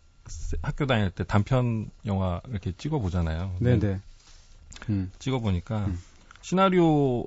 학교 0.61 0.85
다닐 0.85 1.09
때 1.09 1.23
단편 1.23 1.89
영화 2.05 2.41
이렇게 2.47 2.73
찍어 2.73 2.99
보잖아요. 2.99 3.55
네네. 3.59 3.99
음. 4.89 5.11
찍어 5.17 5.39
보니까 5.39 5.87
음. 5.87 5.99
시나리오 6.41 7.25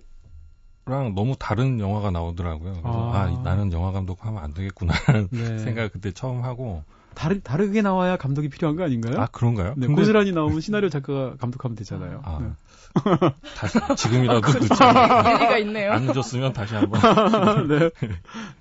랑 0.84 1.16
너무 1.16 1.34
다른 1.36 1.80
영화가 1.80 2.12
나오더라고요. 2.12 2.70
그래서 2.74 3.12
아. 3.12 3.22
아, 3.22 3.42
나는 3.42 3.72
영화 3.72 3.90
감독 3.90 4.24
하면 4.24 4.44
안 4.44 4.54
되겠구나 4.54 4.94
네. 5.32 5.58
생각을 5.58 5.88
그때 5.88 6.12
처음 6.12 6.44
하고 6.44 6.84
다르, 7.16 7.40
다르게 7.40 7.80
나와야 7.80 8.18
감독이 8.18 8.50
필요한 8.50 8.76
거 8.76 8.84
아닌가요? 8.84 9.18
아 9.18 9.26
그런가요? 9.26 9.74
네, 9.78 9.86
근데 9.86 10.00
고스란히 10.00 10.32
나오면 10.32 10.60
시나리오 10.60 10.90
작가가 10.90 11.34
감독하면 11.36 11.74
되잖아요. 11.74 12.20
아, 12.22 12.38
네. 12.42 12.50
다시 13.56 13.78
지금이라도 13.96 14.46
아, 14.46 14.52
늦지 14.52 14.68
일리가 14.68 15.58
있네요. 15.58 15.92
안 15.92 16.04
늦었으면 16.04 16.52
다시 16.52 16.74
한번. 16.74 17.00
네. 17.68 17.90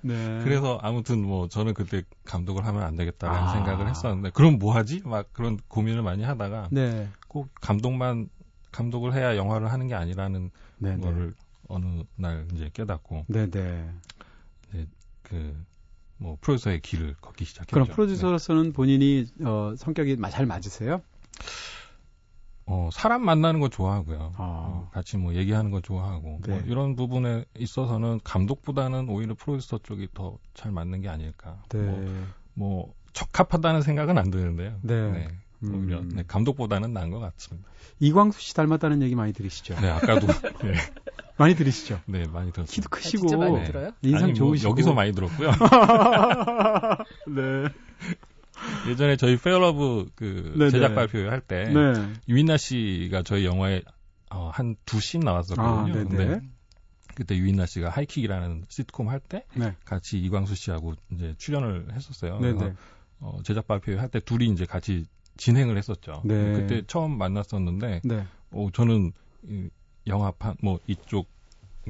네. 0.00 0.40
그래서 0.42 0.78
아무튼 0.82 1.22
뭐 1.22 1.48
저는 1.48 1.74
그때 1.74 2.02
감독을 2.24 2.64
하면 2.64 2.82
안 2.82 2.96
되겠다라는 2.96 3.42
아. 3.42 3.52
생각을 3.52 3.88
했었는데 3.90 4.30
그럼 4.30 4.58
뭐 4.58 4.74
하지? 4.74 5.02
막 5.04 5.30
그런 5.34 5.58
고민을 5.68 6.00
많이 6.00 6.24
하다가 6.24 6.68
네. 6.72 7.10
꼭 7.28 7.48
감독만 7.60 8.30
감독을 8.72 9.12
해야 9.12 9.36
영화를 9.36 9.70
하는 9.70 9.86
게 9.86 9.94
아니라는 9.94 10.50
네. 10.78 10.96
네. 10.96 11.02
거를 11.02 11.34
어느 11.68 12.04
날 12.16 12.46
이제 12.54 12.70
깨닫고 12.72 13.26
네. 13.28 13.50
네. 13.50 13.90
그 15.22 15.54
뭐 16.18 16.38
프로듀서의 16.40 16.80
길을 16.80 17.14
걷기 17.20 17.44
시작했죠. 17.44 17.74
그럼 17.74 17.88
네. 17.88 17.94
프로듀서로서는 17.94 18.72
본인이 18.72 19.26
어, 19.44 19.74
성격이 19.76 20.16
마- 20.16 20.30
잘 20.30 20.46
맞으세요? 20.46 21.02
어, 22.68 22.88
사람 22.92 23.24
만나는 23.24 23.60
거 23.60 23.68
좋아하고요. 23.68 24.32
아. 24.36 24.42
어, 24.42 24.90
같이 24.92 25.16
뭐 25.18 25.34
얘기하는 25.34 25.70
거 25.70 25.80
좋아하고 25.80 26.40
네. 26.46 26.52
뭐 26.52 26.60
이런 26.66 26.96
부분에 26.96 27.44
있어서는 27.56 28.20
감독보다는 28.24 29.08
오히려 29.08 29.34
프로듀서 29.34 29.78
쪽이 29.82 30.08
더 30.14 30.38
잘 30.54 30.72
맞는 30.72 31.02
게 31.02 31.08
아닐까. 31.08 31.62
네. 31.68 31.78
뭐, 31.80 32.26
뭐 32.54 32.94
적합하다는 33.12 33.82
생각은 33.82 34.18
안 34.18 34.30
드는데요. 34.30 34.78
네. 34.82 35.28
오히려 35.62 35.98
음. 36.00 36.10
네, 36.14 36.24
감독보다는 36.26 36.92
나은 36.92 37.10
것 37.10 37.18
같습니다. 37.20 37.68
이광수 38.00 38.40
씨 38.40 38.54
닮았다는 38.54 39.00
얘기 39.02 39.14
많이 39.14 39.32
들으시죠? 39.32 39.78
네, 39.80 39.88
아까도 39.88 40.26
네, 40.62 40.74
많이 41.38 41.54
들으시죠? 41.54 42.00
네, 42.06 42.26
많이 42.26 42.52
들었습니다. 42.52 42.72
키도 42.72 42.88
크시고 42.88 43.26
진짜 43.26 43.36
많이 43.36 43.58
네. 43.58 43.64
들어요? 43.64 43.92
인상 44.02 44.24
아니, 44.24 44.32
뭐 44.32 44.34
좋으시고 44.34 44.70
여기서 44.70 44.94
많이 44.94 45.12
들었고요. 45.12 45.50
네. 47.28 47.68
예전에 48.88 49.16
저희 49.16 49.36
페어러브 49.36 50.10
그 50.14 50.54
네네. 50.56 50.70
제작 50.70 50.94
발표회 50.94 51.28
할때 51.28 51.64
네. 51.64 52.12
유인나 52.28 52.56
씨가 52.56 53.22
저희 53.22 53.44
영화에 53.44 53.82
어, 54.30 54.50
한두 54.52 55.00
씬 55.00 55.20
나왔었거든요. 55.20 55.72
아, 55.72 55.84
네네. 55.84 56.04
근데 56.04 56.40
그때 57.14 57.36
유인나 57.36 57.66
씨가 57.66 57.90
하이킥이라는 57.90 58.66
시트콤 58.68 59.08
할때 59.08 59.44
네. 59.54 59.74
같이 59.84 60.18
이광수 60.18 60.54
씨하고 60.54 60.94
이제 61.12 61.34
출연을 61.38 61.88
했었어요. 61.92 62.38
네, 62.40 62.52
그래서 62.52 62.66
네. 62.66 62.74
어, 63.20 63.38
제작 63.44 63.66
발표회 63.66 63.96
할때 63.96 64.20
둘이 64.20 64.46
이제 64.46 64.64
같이 64.64 65.04
진행을 65.36 65.76
했었죠. 65.76 66.22
네. 66.24 66.52
그때 66.52 66.82
처음 66.86 67.16
만났었는데 67.18 68.00
네. 68.04 68.26
어, 68.50 68.68
저는 68.72 69.12
이 69.48 69.68
영화판 70.06 70.56
뭐 70.62 70.78
이쪽에서 70.86 71.26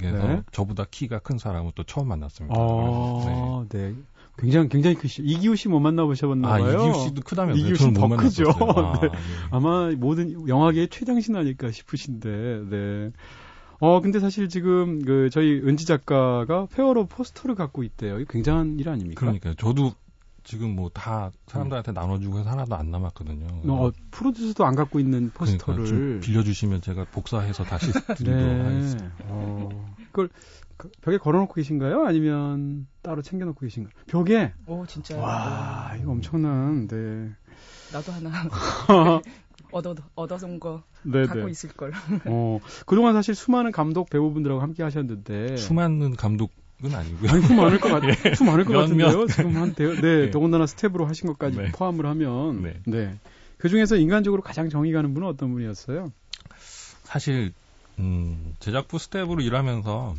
네. 0.00 0.42
저보다 0.52 0.84
키가 0.90 1.20
큰 1.20 1.38
사람을 1.38 1.72
또 1.74 1.84
처음 1.84 2.08
만났습니다. 2.08 2.54
아, 2.58 3.64
네. 3.68 3.94
굉장히 4.38 4.68
굉장히 4.68 4.96
크시죠. 4.96 5.22
이기우 5.24 5.56
씨 5.56 5.68
못 5.68 5.80
만나보셨나 5.80 6.46
아, 6.46 6.58
봐요. 6.58 6.78
이기우 6.78 6.94
씨도 7.04 7.22
크다면서요? 7.22 7.64
이기우 7.64 7.76
씨더 7.76 8.06
못 8.06 8.16
크죠. 8.16 8.44
아, 8.50 9.00
네. 9.00 9.08
예. 9.08 9.18
아마 9.50 9.90
모든 9.96 10.46
영화계의 10.46 10.88
최장신 10.88 11.36
아닐까 11.36 11.70
싶으신데, 11.70 12.64
네. 12.68 13.10
어, 13.80 14.00
근데 14.00 14.20
사실 14.20 14.48
지금 14.48 15.02
그 15.04 15.30
저희 15.30 15.58
은지 15.60 15.86
작가가 15.86 16.66
페어로 16.66 17.06
포스터를 17.06 17.54
갖고 17.54 17.82
있대요. 17.82 18.18
이거 18.20 18.30
굉장한 18.32 18.78
일 18.78 18.88
아닙니까? 18.90 19.20
그러니까요. 19.20 19.54
저도 19.54 19.92
지금 20.46 20.76
뭐 20.76 20.88
다 20.94 21.30
사람들한테 21.48 21.92
나눠주고 21.92 22.38
해서 22.38 22.50
하나도 22.50 22.76
안 22.76 22.90
남았거든요. 22.90 23.46
어, 23.72 23.90
프로듀서도 24.12 24.64
안 24.64 24.74
갖고 24.76 25.00
있는 25.00 25.30
그러니까 25.34 25.44
좀 25.66 25.76
포스터를. 25.76 26.20
빌려주시면 26.20 26.80
제가 26.80 27.04
복사해서 27.10 27.64
다시 27.64 27.90
드리도록 28.16 28.40
네. 28.42 28.62
하겠습니다. 28.62 29.12
어, 29.24 29.68
그걸 30.06 30.28
그 30.76 30.90
벽에 31.02 31.18
걸어놓고 31.18 31.52
계신가요? 31.54 32.04
아니면 32.06 32.86
따로 33.02 33.22
챙겨놓고 33.22 33.60
계신가요? 33.60 33.92
벽에? 34.06 34.52
오 34.66 34.86
진짜 34.86 35.18
와, 35.18 35.94
이거 36.00 36.12
엄청난, 36.12 36.86
네. 36.86 37.30
나도 37.92 38.12
하나 38.12 38.30
얻어 39.72 39.94
얻어온 40.14 40.60
거 40.60 40.84
네네. 41.02 41.26
갖고 41.26 41.48
있을 41.48 41.70
걸. 41.72 41.92
어, 42.26 42.60
그동안 42.86 43.14
사실 43.14 43.34
수많은 43.34 43.72
감독 43.72 44.08
배우분들하고 44.10 44.60
함께 44.60 44.82
하셨는데. 44.82 45.56
수많은 45.56 46.14
감독 46.16 46.52
은 46.84 46.94
아니고요. 46.94 47.30
아니, 47.30 47.42
수 47.42 47.54
많을 47.54 47.80
것 47.80 47.88
같, 47.88 48.02
수 48.36 48.44
많을 48.44 48.64
것몇 48.64 48.82
같은데요? 48.82 49.18
명. 49.18 49.26
지금 49.28 49.56
한, 49.56 49.74
대, 49.74 49.86
네, 49.86 50.00
네. 50.00 50.30
더군다나 50.30 50.66
스텝으로 50.66 51.06
하신 51.06 51.26
것까지 51.28 51.56
네. 51.56 51.72
포함을 51.72 52.04
하면. 52.04 52.62
네. 52.62 52.80
네. 52.84 53.18
그 53.56 53.70
중에서 53.70 53.96
인간적으로 53.96 54.42
가장 54.42 54.68
정이 54.68 54.92
가는 54.92 55.14
분은 55.14 55.26
어떤 55.26 55.52
분이었어요? 55.52 56.12
사실 57.04 57.54
음, 57.98 58.54
제작부 58.60 58.98
스텝으로 58.98 59.40
일하면서 59.40 60.16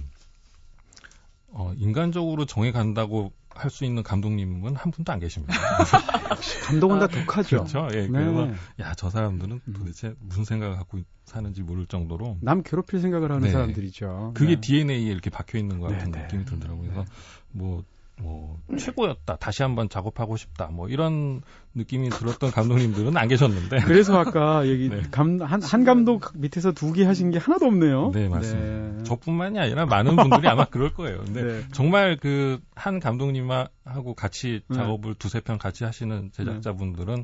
어, 1.50 1.74
인간적으로 1.78 2.46
정이 2.46 2.72
간다고 2.72 3.32
할 3.58 3.70
수 3.70 3.86
있는 3.86 4.04
감독님은 4.04 4.76
한 4.76 4.92
분도 4.92 5.12
안 5.12 5.20
계십니다. 5.20 5.54
감독은 6.68 7.00
다 7.00 7.08
독하죠. 7.08 7.66
그렇죠. 7.66 7.88
예, 7.94 8.02
네. 8.04 8.10
그래서 8.10 8.50
야 8.80 8.94
저 8.96 9.10
사람들은 9.10 9.62
음. 9.68 9.74
도대체 9.74 10.16
무슨 10.20 10.44
생각을 10.44 10.76
갖고 10.76 11.00
사는지 11.26 11.62
모를 11.62 11.86
정도로 11.86 12.38
남 12.42 12.64
괴롭힐 12.64 13.00
생각을 13.00 13.32
하는 13.32 13.44
네. 13.44 13.52
사람들이죠. 13.52 14.32
그게 14.36 14.56
네. 14.56 14.62
DNA에 14.62 15.00
이렇게 15.02 15.30
박혀 15.30 15.58
있는 15.58 15.80
것 15.80 15.88
같은 15.92 16.12
네, 16.12 16.20
네. 16.20 16.24
느낌이 16.24 16.46
들더라고요. 16.46 16.90
그래서 16.90 17.06
뭐 17.52 17.84
뭐 18.20 18.60
최고였다. 18.78 19.36
다시 19.38 19.62
한번 19.64 19.90
작업하고 19.90 20.38
싶다. 20.38 20.68
뭐 20.68 20.90
이런 20.90 21.42
느낌이 21.76 22.10
들었던 22.10 22.50
감독님들은 22.52 23.16
안 23.16 23.28
계셨는데. 23.28 23.82
그래서 23.82 24.18
아까 24.20 24.66
얘기 24.68 24.90
네. 24.90 25.02
감, 25.12 25.40
한, 25.42 25.62
한 25.62 25.84
감독 25.84 26.32
밑에서 26.36 26.72
두 26.72 26.94
개 26.94 27.06
하신 27.06 27.30
게 27.32 27.38
하나도 27.38 27.68
없네요. 27.68 28.12
네, 28.14 28.28
맞습니다. 28.28 28.98
네. 28.98 29.04
저뿐만이 29.04 29.60
아니라 29.60 29.86
많은 29.86 30.16
분들이 30.16 30.48
아마 30.48 30.66
그럴 30.66 30.94
거예요. 30.94 31.20
근데 31.26 31.44
네. 31.44 31.64
정말 31.72 32.18
그 32.18 32.60
한 32.76 33.00
감독님하고 33.00 34.14
같이 34.16 34.62
네. 34.68 34.76
작업을 34.76 35.16
두세 35.16 35.40
편 35.42 35.58
같이 35.58 35.84
하시는 35.84 36.30
제작자분들은 36.32 37.24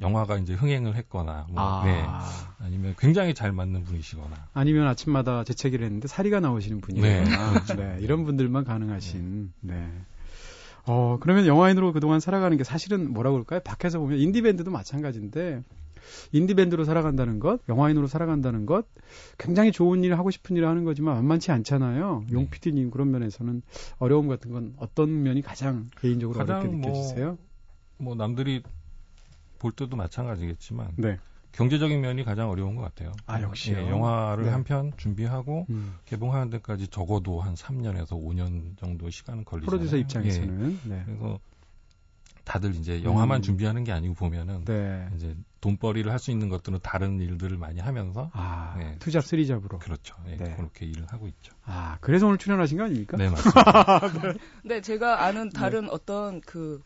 영화가 0.00 0.36
이제 0.38 0.54
흥행을 0.54 0.94
했거나 0.96 1.46
뭐 1.50 1.56
아. 1.62 1.82
네. 1.84 2.04
아니면 2.64 2.94
굉장히 2.98 3.34
잘 3.34 3.52
맞는 3.52 3.84
분이시거나 3.84 4.48
아니면 4.54 4.86
아침마다 4.86 5.44
재채기를 5.44 5.84
했는데 5.84 6.08
사리가 6.08 6.40
나오시는 6.40 6.80
분이거나 6.80 7.64
네. 7.64 7.76
네. 7.76 7.98
이런 8.00 8.24
분들만 8.24 8.64
가능하신 8.64 9.52
네. 9.60 9.88
어, 10.90 11.18
그러면 11.20 11.46
영화인으로 11.46 11.92
그동안 11.92 12.18
살아가는 12.18 12.56
게 12.56 12.64
사실은 12.64 13.12
뭐라고 13.12 13.36
그럴까요? 13.36 13.60
밖에서 13.60 14.00
보면 14.00 14.18
인디밴드도 14.18 14.72
마찬가지인데, 14.72 15.62
인디밴드로 16.32 16.82
살아간다는 16.82 17.38
것, 17.38 17.60
영화인으로 17.68 18.08
살아간다는 18.08 18.66
것, 18.66 18.86
굉장히 19.38 19.70
좋은 19.70 20.02
일, 20.02 20.18
하고 20.18 20.32
싶은 20.32 20.56
일을 20.56 20.66
하는 20.66 20.82
거지만 20.82 21.14
만만치 21.14 21.52
않잖아요. 21.52 22.24
네. 22.26 22.32
용 22.34 22.50
PD님 22.50 22.90
그런 22.90 23.12
면에서는 23.12 23.62
어려움 23.98 24.26
같은 24.26 24.50
건 24.50 24.74
어떤 24.78 25.22
면이 25.22 25.42
가장 25.42 25.90
개인적으로 26.00 26.36
가장 26.36 26.58
어렵게 26.58 26.76
뭐, 26.76 26.80
느껴지세요? 26.80 27.38
뭐 27.98 28.16
남들이 28.16 28.64
볼 29.60 29.70
때도 29.70 29.96
마찬가지겠지만, 29.96 30.94
네. 30.96 31.18
경제적인 31.52 32.00
면이 32.00 32.24
가장 32.24 32.48
어려운 32.50 32.76
것 32.76 32.82
같아요. 32.82 33.12
아, 33.26 33.40
역시. 33.42 33.72
예, 33.72 33.88
영화를 33.88 34.44
네. 34.44 34.50
한편 34.50 34.92
준비하고 34.96 35.66
음. 35.70 35.94
개봉하는 36.04 36.50
데까지 36.50 36.88
적어도 36.88 37.40
한 37.40 37.54
3년에서 37.54 38.10
5년 38.10 38.78
정도 38.78 39.10
시간은 39.10 39.44
걸리죠. 39.44 39.66
프로듀서 39.66 39.96
입장에서는. 39.96 40.78
예. 40.84 40.88
네. 40.88 41.02
그래서 41.06 41.38
다들 42.44 42.74
이제 42.74 43.04
영화만 43.04 43.40
음. 43.40 43.42
준비하는 43.42 43.84
게 43.84 43.92
아니고 43.92 44.14
보면은 44.14 44.64
네. 44.64 45.08
이제 45.14 45.36
돈벌이를 45.60 46.10
할 46.10 46.18
수 46.18 46.30
있는 46.30 46.48
것들은 46.48 46.80
다른 46.82 47.20
일들을 47.20 47.56
많이 47.58 47.80
하면서 47.80 48.30
아, 48.32 48.74
네. 48.78 48.96
투잡 48.98 49.24
쓰리잡으로 49.24 49.78
그렇죠. 49.78 50.16
예, 50.28 50.36
네. 50.36 50.54
그렇게 50.56 50.86
일을 50.86 51.04
하고 51.08 51.26
있죠. 51.28 51.52
아 51.64 51.98
그래서 52.00 52.26
오늘 52.26 52.38
출연하신 52.38 52.78
거 52.78 52.84
아닙니까? 52.84 53.16
네 53.18 53.28
맞습니다. 53.28 54.00
네. 54.64 54.80
제가 54.80 55.24
아는 55.24 55.50
다른 55.50 55.88
어떤 55.90 56.40
그 56.40 56.82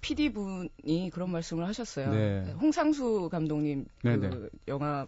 PD 0.00 0.32
분이 0.32 1.10
그런 1.12 1.30
말씀을 1.30 1.66
하셨어요. 1.66 2.10
네. 2.10 2.52
홍상수 2.60 3.28
감독님 3.30 3.86
그 4.00 4.08
네, 4.08 4.16
네. 4.16 4.48
영화 4.68 5.06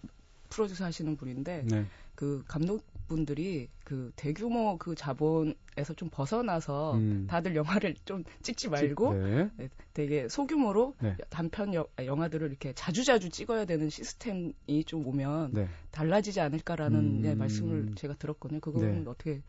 프로듀서 0.48 0.84
하시는 0.84 1.16
분인데 1.16 1.64
네. 1.66 1.86
그 2.14 2.44
감독분들이 2.46 3.68
그 3.92 4.10
대규모 4.16 4.78
그 4.78 4.94
자본에서 4.94 5.92
좀 5.96 6.08
벗어나서 6.10 6.94
음. 6.94 7.26
다들 7.28 7.54
영화를 7.54 7.94
좀 8.06 8.24
찍지 8.40 8.70
말고 8.70 9.12
네. 9.12 9.50
네, 9.58 9.68
되게 9.92 10.28
소규모로 10.30 10.94
네. 11.02 11.14
단편 11.28 11.74
여, 11.74 11.86
영화들을 12.02 12.48
이렇게 12.48 12.72
자주자주 12.72 13.28
찍어야 13.28 13.66
되는 13.66 13.90
시스템이 13.90 14.84
좀 14.86 15.06
오면 15.06 15.50
네. 15.52 15.68
달라지지 15.90 16.40
않을까라는 16.40 16.98
음. 16.98 17.20
네, 17.20 17.34
말씀을 17.34 17.94
제가 17.96 18.14
들었거든요. 18.14 18.60
그거는 18.60 19.06
어떻게 19.08 19.42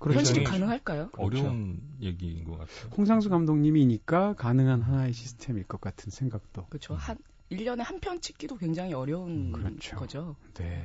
그렇죠. 0.00 0.18
현실이 0.18 0.42
가능할까요? 0.42 1.10
어려운 1.16 1.80
그렇죠. 2.00 2.04
얘기인 2.04 2.42
것 2.42 2.58
같아요. 2.58 2.90
홍상수 2.96 3.28
감독님이니까 3.28 4.34
가능한 4.34 4.82
하나의 4.82 5.12
시스템일 5.12 5.68
것 5.68 5.80
같은 5.80 6.10
생각도. 6.10 6.66
그렇죠. 6.66 6.94
한 6.94 7.16
1년에 7.52 7.84
한 7.84 8.00
편 8.00 8.20
찍기도 8.20 8.56
굉장히 8.56 8.92
어려운 8.92 9.52
그렇죠. 9.52 9.94
거죠. 9.94 10.36
네. 10.54 10.84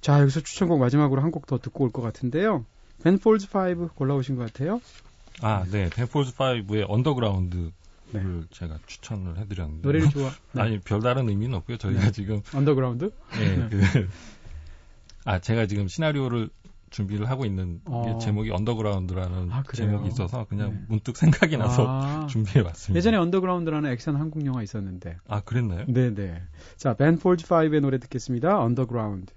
자, 0.00 0.20
여기서 0.20 0.40
추천곡 0.40 0.78
마지막으로 0.80 1.22
한 1.22 1.30
곡 1.30 1.46
더 1.46 1.58
듣고 1.58 1.84
올 1.84 1.90
것 1.92 2.02
같은데요. 2.02 2.64
벤폴즈 3.02 3.48
5 3.54 3.88
골라오신 3.94 4.36
것 4.36 4.46
같아요. 4.52 4.80
아, 5.40 5.64
네. 5.70 5.88
벤폴즈 5.90 6.34
5의 6.34 6.84
언더그라운드를 6.88 7.72
네. 8.12 8.22
제가 8.50 8.78
추천을 8.86 9.38
해드렸는데. 9.38 9.82
노래를 9.86 10.08
좋아. 10.10 10.30
네. 10.52 10.62
아니, 10.62 10.78
별다른 10.80 11.28
의미는 11.28 11.54
없고요. 11.58 11.76
저희가 11.76 12.00
네. 12.00 12.10
지금. 12.12 12.42
언더그라운드? 12.54 13.10
네. 13.38 13.56
네. 13.56 13.68
그, 13.68 14.08
아, 15.24 15.38
제가 15.40 15.66
지금 15.66 15.86
시나리오를 15.88 16.48
준비를 16.90 17.28
하고 17.28 17.44
있는 17.44 17.82
어. 17.84 18.18
제목이 18.20 18.50
언더그라운드라는 18.50 19.52
아, 19.52 19.62
제목이 19.74 20.08
있어서 20.08 20.46
그냥 20.48 20.70
네. 20.72 20.80
문득 20.88 21.16
생각이 21.18 21.56
나서 21.58 21.84
아. 21.86 22.26
준비해 22.30 22.60
왔습니다. 22.64 22.96
예전에 22.96 23.16
언더그라운드라는 23.18 23.92
액션 23.92 24.16
한국 24.16 24.44
영화 24.46 24.62
있었는데. 24.62 25.18
아, 25.28 25.40
그랬나요? 25.40 25.84
네, 25.86 26.14
네. 26.14 26.42
자, 26.78 26.94
Ben 26.94 27.13
Folds 27.13 27.46
5의 27.46 27.80
노래 27.80 27.98
듣겠습니다. 27.98 28.58
언더그라운드. 28.58 29.32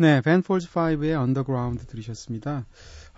네, 0.00 0.22
Ben 0.22 0.40
Folds 0.40 0.70
5의 0.70 1.14
언더그라운드 1.14 1.84
들으셨습니다. 1.84 2.64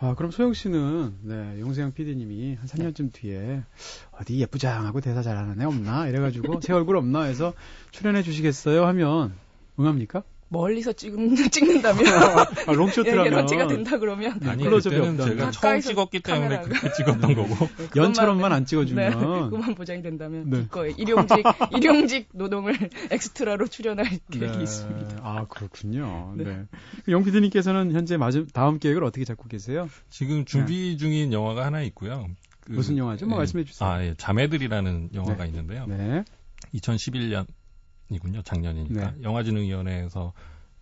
아, 0.01 0.14
그럼 0.16 0.33
소영 0.33 0.53
씨는, 0.53 1.14
네, 1.22 1.61
용세형 1.61 1.92
PD님이 1.92 2.57
한 2.57 2.66
3년쯤 2.66 3.12
뒤에 3.12 3.62
어디 4.11 4.40
예쁘장하고 4.40 5.01
대사 5.01 5.22
잘하는 5.22 5.61
애 5.61 5.64
없나? 5.64 6.09
이래가지고 6.09 6.59
새 6.61 6.72
얼굴 6.72 6.96
없나 6.96 7.22
해서 7.22 7.55
출연해 7.92 8.25
주시겠어요? 8.25 8.85
하면 8.85 9.33
응합니까? 9.79 10.25
멀리서 10.53 10.93
찍는, 10.93 11.35
찍는다면. 11.51 12.07
아, 12.07 12.73
롱쇼트라면. 12.73 13.43
예, 13.43 13.47
제가 13.47 13.67
된다 13.67 13.99
그러면. 13.99 14.38
아니, 14.47 14.65
그때는 14.65 15.17
제가 15.19 15.51
처음 15.51 15.81
찍었기 15.81 16.21
때문에 16.21 16.61
그렇게 16.61 16.93
찍었던 16.93 17.35
거고. 17.35 17.69
네, 17.79 17.88
연처럼만 17.97 18.53
안 18.53 18.67
찍어주면. 18.67 19.11
네, 19.11 19.51
그만 19.51 19.75
보장이 19.75 20.03
된다면. 20.03 20.51
네. 20.51 20.61
기꺼이 20.61 20.95
일용직, 20.99 21.38
일용직 21.75 22.29
노동을 22.33 22.77
엑스트라로 23.11 23.67
출연할 23.67 24.07
계획이 24.31 24.59
네. 24.59 24.62
있습니다. 24.62 25.21
아, 25.23 25.47
그렇군요. 25.49 26.35
네. 26.37 26.45
네. 26.45 26.65
영 27.09 27.25
PD님께서는 27.25 27.93
현재 27.93 28.19
마지, 28.19 28.47
다음 28.53 28.79
계획을 28.79 29.03
어떻게 29.05 29.25
잡고 29.25 29.49
계세요? 29.49 29.88
지금 30.11 30.45
준비 30.45 30.91
네. 30.91 30.97
중인 30.99 31.33
영화가 31.33 31.65
하나 31.65 31.81
있고요. 31.83 32.29
그, 32.61 32.73
무슨 32.73 32.99
영화죠? 32.99 33.27
뭐 33.27 33.37
예. 33.37 33.38
말씀해 33.38 33.65
주세요. 33.65 33.88
아, 33.88 34.05
예. 34.05 34.15
자매들이라는 34.19 35.11
영화가 35.15 35.47
있는데요. 35.47 35.87
네. 35.87 36.25
2011년 36.75 37.47
이군요 38.14 38.42
작년이니까 38.42 39.12
네. 39.12 39.22
영화진흥위원회에서 39.22 40.33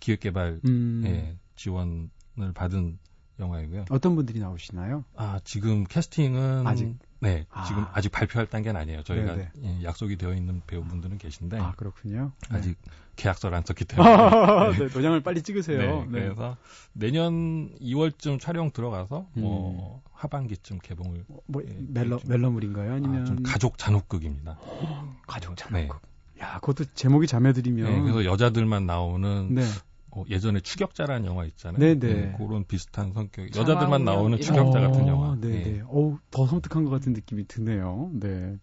기획개발에 0.00 0.60
음. 0.64 1.38
지원을 1.56 2.52
받은 2.54 2.98
영화이고요. 3.40 3.86
어떤 3.90 4.14
분들이 4.14 4.38
나오시나요? 4.38 5.04
아 5.16 5.40
지금 5.44 5.84
캐스팅은 5.84 6.66
아직 6.66 6.96
네 7.20 7.46
아. 7.50 7.64
지금 7.64 7.84
아직 7.92 8.10
발표할 8.12 8.46
단계는 8.46 8.80
아니에요. 8.80 9.02
저희가 9.02 9.36
예, 9.38 9.82
약속이 9.82 10.16
되어 10.16 10.34
있는 10.34 10.62
배우분들은 10.66 11.18
계신데 11.18 11.58
아 11.58 11.72
그렇군요. 11.76 12.32
네. 12.50 12.56
아직 12.56 12.78
계약서를 13.16 13.56
안 13.56 13.64
썼기 13.64 13.84
때문에 13.86 14.72
네. 14.72 14.78
네, 14.78 14.88
도장을 14.88 15.20
빨리 15.22 15.42
찍으세요. 15.42 15.78
네, 15.78 16.04
네. 16.04 16.10
그래서 16.10 16.56
내년 16.92 17.70
2월쯤 17.80 18.40
촬영 18.40 18.70
들어가서 18.70 19.26
음. 19.36 19.40
뭐 19.40 20.02
하반기쯤 20.12 20.78
개봉을 20.82 21.24
뭐 21.46 21.62
예, 21.66 21.76
멜러 21.88 22.20
멜러물인가요? 22.26 22.92
아니면 22.94 23.22
아, 23.22 23.24
좀 23.24 23.42
가족 23.42 23.78
잔혹극입니다. 23.78 24.58
가족 25.26 25.56
잔혹극. 25.56 26.00
야, 26.40 26.58
그것도 26.60 26.84
제목이 26.94 27.26
자매들이면. 27.26 27.92
네, 27.92 28.00
그래서 28.00 28.24
여자들만 28.24 28.86
나오는 28.86 29.54
네. 29.54 29.62
어, 30.10 30.24
예전에 30.28 30.60
추격자라는 30.60 31.26
영화 31.26 31.44
있잖아요. 31.44 31.78
네네. 31.78 32.14
네, 32.14 32.34
그런 32.36 32.64
비슷한 32.64 33.12
성격. 33.12 33.54
여자들만 33.54 34.04
나오는 34.04 34.40
추격자 34.40 34.80
같은 34.80 35.06
영화. 35.06 35.36
네네. 35.40 35.62
네. 35.62 35.82
어우, 35.88 36.18
더 36.30 36.46
섬뜩한 36.46 36.84
것 36.84 36.90
같은 36.90 37.12
느낌이 37.12 37.46
드네요. 37.46 38.10
네. 38.14 38.56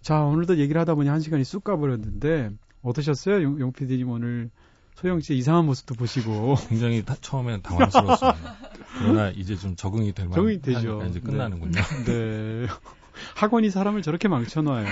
자, 0.00 0.20
오늘도 0.20 0.58
얘기를 0.58 0.80
하다 0.80 0.94
보니 0.94 1.08
한 1.08 1.20
시간이 1.20 1.42
쑥 1.44 1.64
가버렸는데, 1.64 2.50
어떠셨어요? 2.82 3.42
용, 3.42 3.58
용 3.60 3.72
PD님 3.72 4.08
오늘 4.08 4.50
소영 4.94 5.20
씨의 5.20 5.38
이상한 5.38 5.66
모습도 5.66 5.94
보시고. 5.94 6.54
굉장히 6.68 7.04
다, 7.04 7.16
처음엔 7.20 7.62
당황스러웠습니다. 7.62 8.36
그러나 8.98 9.30
이제 9.30 9.56
좀 9.56 9.74
적응이 9.74 10.12
될 10.12 10.26
만한. 10.26 10.36
적응이 10.36 10.60
되죠. 10.62 11.02
이제 11.08 11.20
끝나는군요. 11.20 11.80
네. 12.04 12.04
네. 12.04 12.66
학원이 13.34 13.70
사람을 13.70 14.02
저렇게 14.02 14.28
망쳐놔요. 14.28 14.86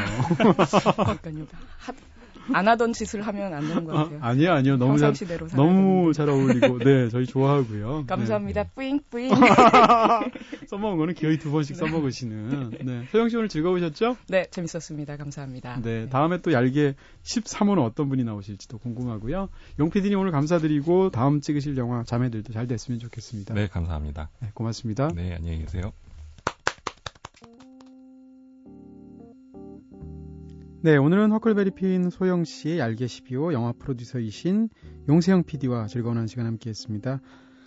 그러니까요. 0.97 1.47
안 2.53 2.69
하던 2.69 2.93
짓을 2.93 3.23
하면 3.23 3.55
안 3.55 3.67
되는 3.67 3.85
것 3.85 3.93
같아요. 3.93 4.19
아, 4.21 4.35
니요 4.35 4.53
아니요. 4.53 4.77
너무 4.77 4.99
잘, 4.99 5.13
너무 5.55 6.13
잘 6.13 6.29
어울리고, 6.29 6.79
네, 6.79 7.09
저희 7.09 7.27
좋아하고요. 7.27 8.05
감사합니다. 8.07 8.65
네. 8.65 8.71
뿌잉뿌잉. 8.75 9.31
써먹은 10.69 10.99
거는 10.99 11.15
기어이 11.15 11.39
두 11.39 11.51
번씩 11.51 11.77
네. 11.77 11.79
써먹으시는. 11.79 12.71
네. 12.83 13.05
소영 13.11 13.29
씨 13.29 13.37
오늘 13.37 13.49
즐거우셨죠? 13.49 14.17
네, 14.29 14.47
재밌었습니다. 14.51 15.17
감사합니다. 15.17 15.81
네, 15.83 16.03
네. 16.03 16.09
다음에 16.09 16.41
또 16.41 16.53
얄개 16.53 16.95
13호는 17.23 17.85
어떤 17.85 18.09
분이 18.09 18.25
나오실지도 18.25 18.79
궁금하고요. 18.79 19.49
용PD님 19.79 20.19
오늘 20.19 20.31
감사드리고, 20.33 21.11
다음 21.11 21.41
찍으실 21.41 21.77
영화 21.77 22.03
자매들도 22.05 22.53
잘 22.53 22.67
됐으면 22.67 22.99
좋겠습니다. 23.01 23.55
네, 23.55 23.69
감사합니다. 23.69 24.31
네, 24.41 24.51
고맙습니다. 24.55 25.09
네, 25.15 25.35
안녕히 25.35 25.59
계세요. 25.61 25.93
네, 30.85 30.99
오늘은 30.99 31.32
허클베리 31.32 31.70
핀 31.70 32.11
소영 32.11 32.45
씨의 32.45 32.78
얄개 32.78 33.07
12호 33.07 33.55
영화 33.55 33.72
프로듀서이신 33.72 34.68
용세영 35.09 35.45
PD와 35.45 35.87
즐거운 35.87 36.18
한 36.18 36.26
시간 36.26 36.45
함께 36.45 36.68
했습니다. 36.68 37.22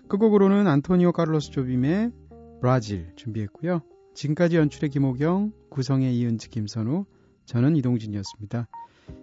끝곡으로는 0.07 0.67
안토니오 0.67 1.13
카를로스 1.13 1.49
조빔의 1.49 2.11
브라질 2.61 3.11
준비했고요. 3.15 3.81
지금까지 4.13 4.57
연출의 4.57 4.91
김호경, 4.91 5.51
구성의 5.71 6.15
이은지 6.15 6.51
김선우, 6.51 7.05
저는 7.47 7.75
이동진이었습니다. 7.77 8.67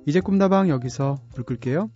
이제 0.06 0.18
꿈다방 0.18 0.70
여기서 0.70 1.20
불 1.32 1.44
끌게요. 1.44 1.88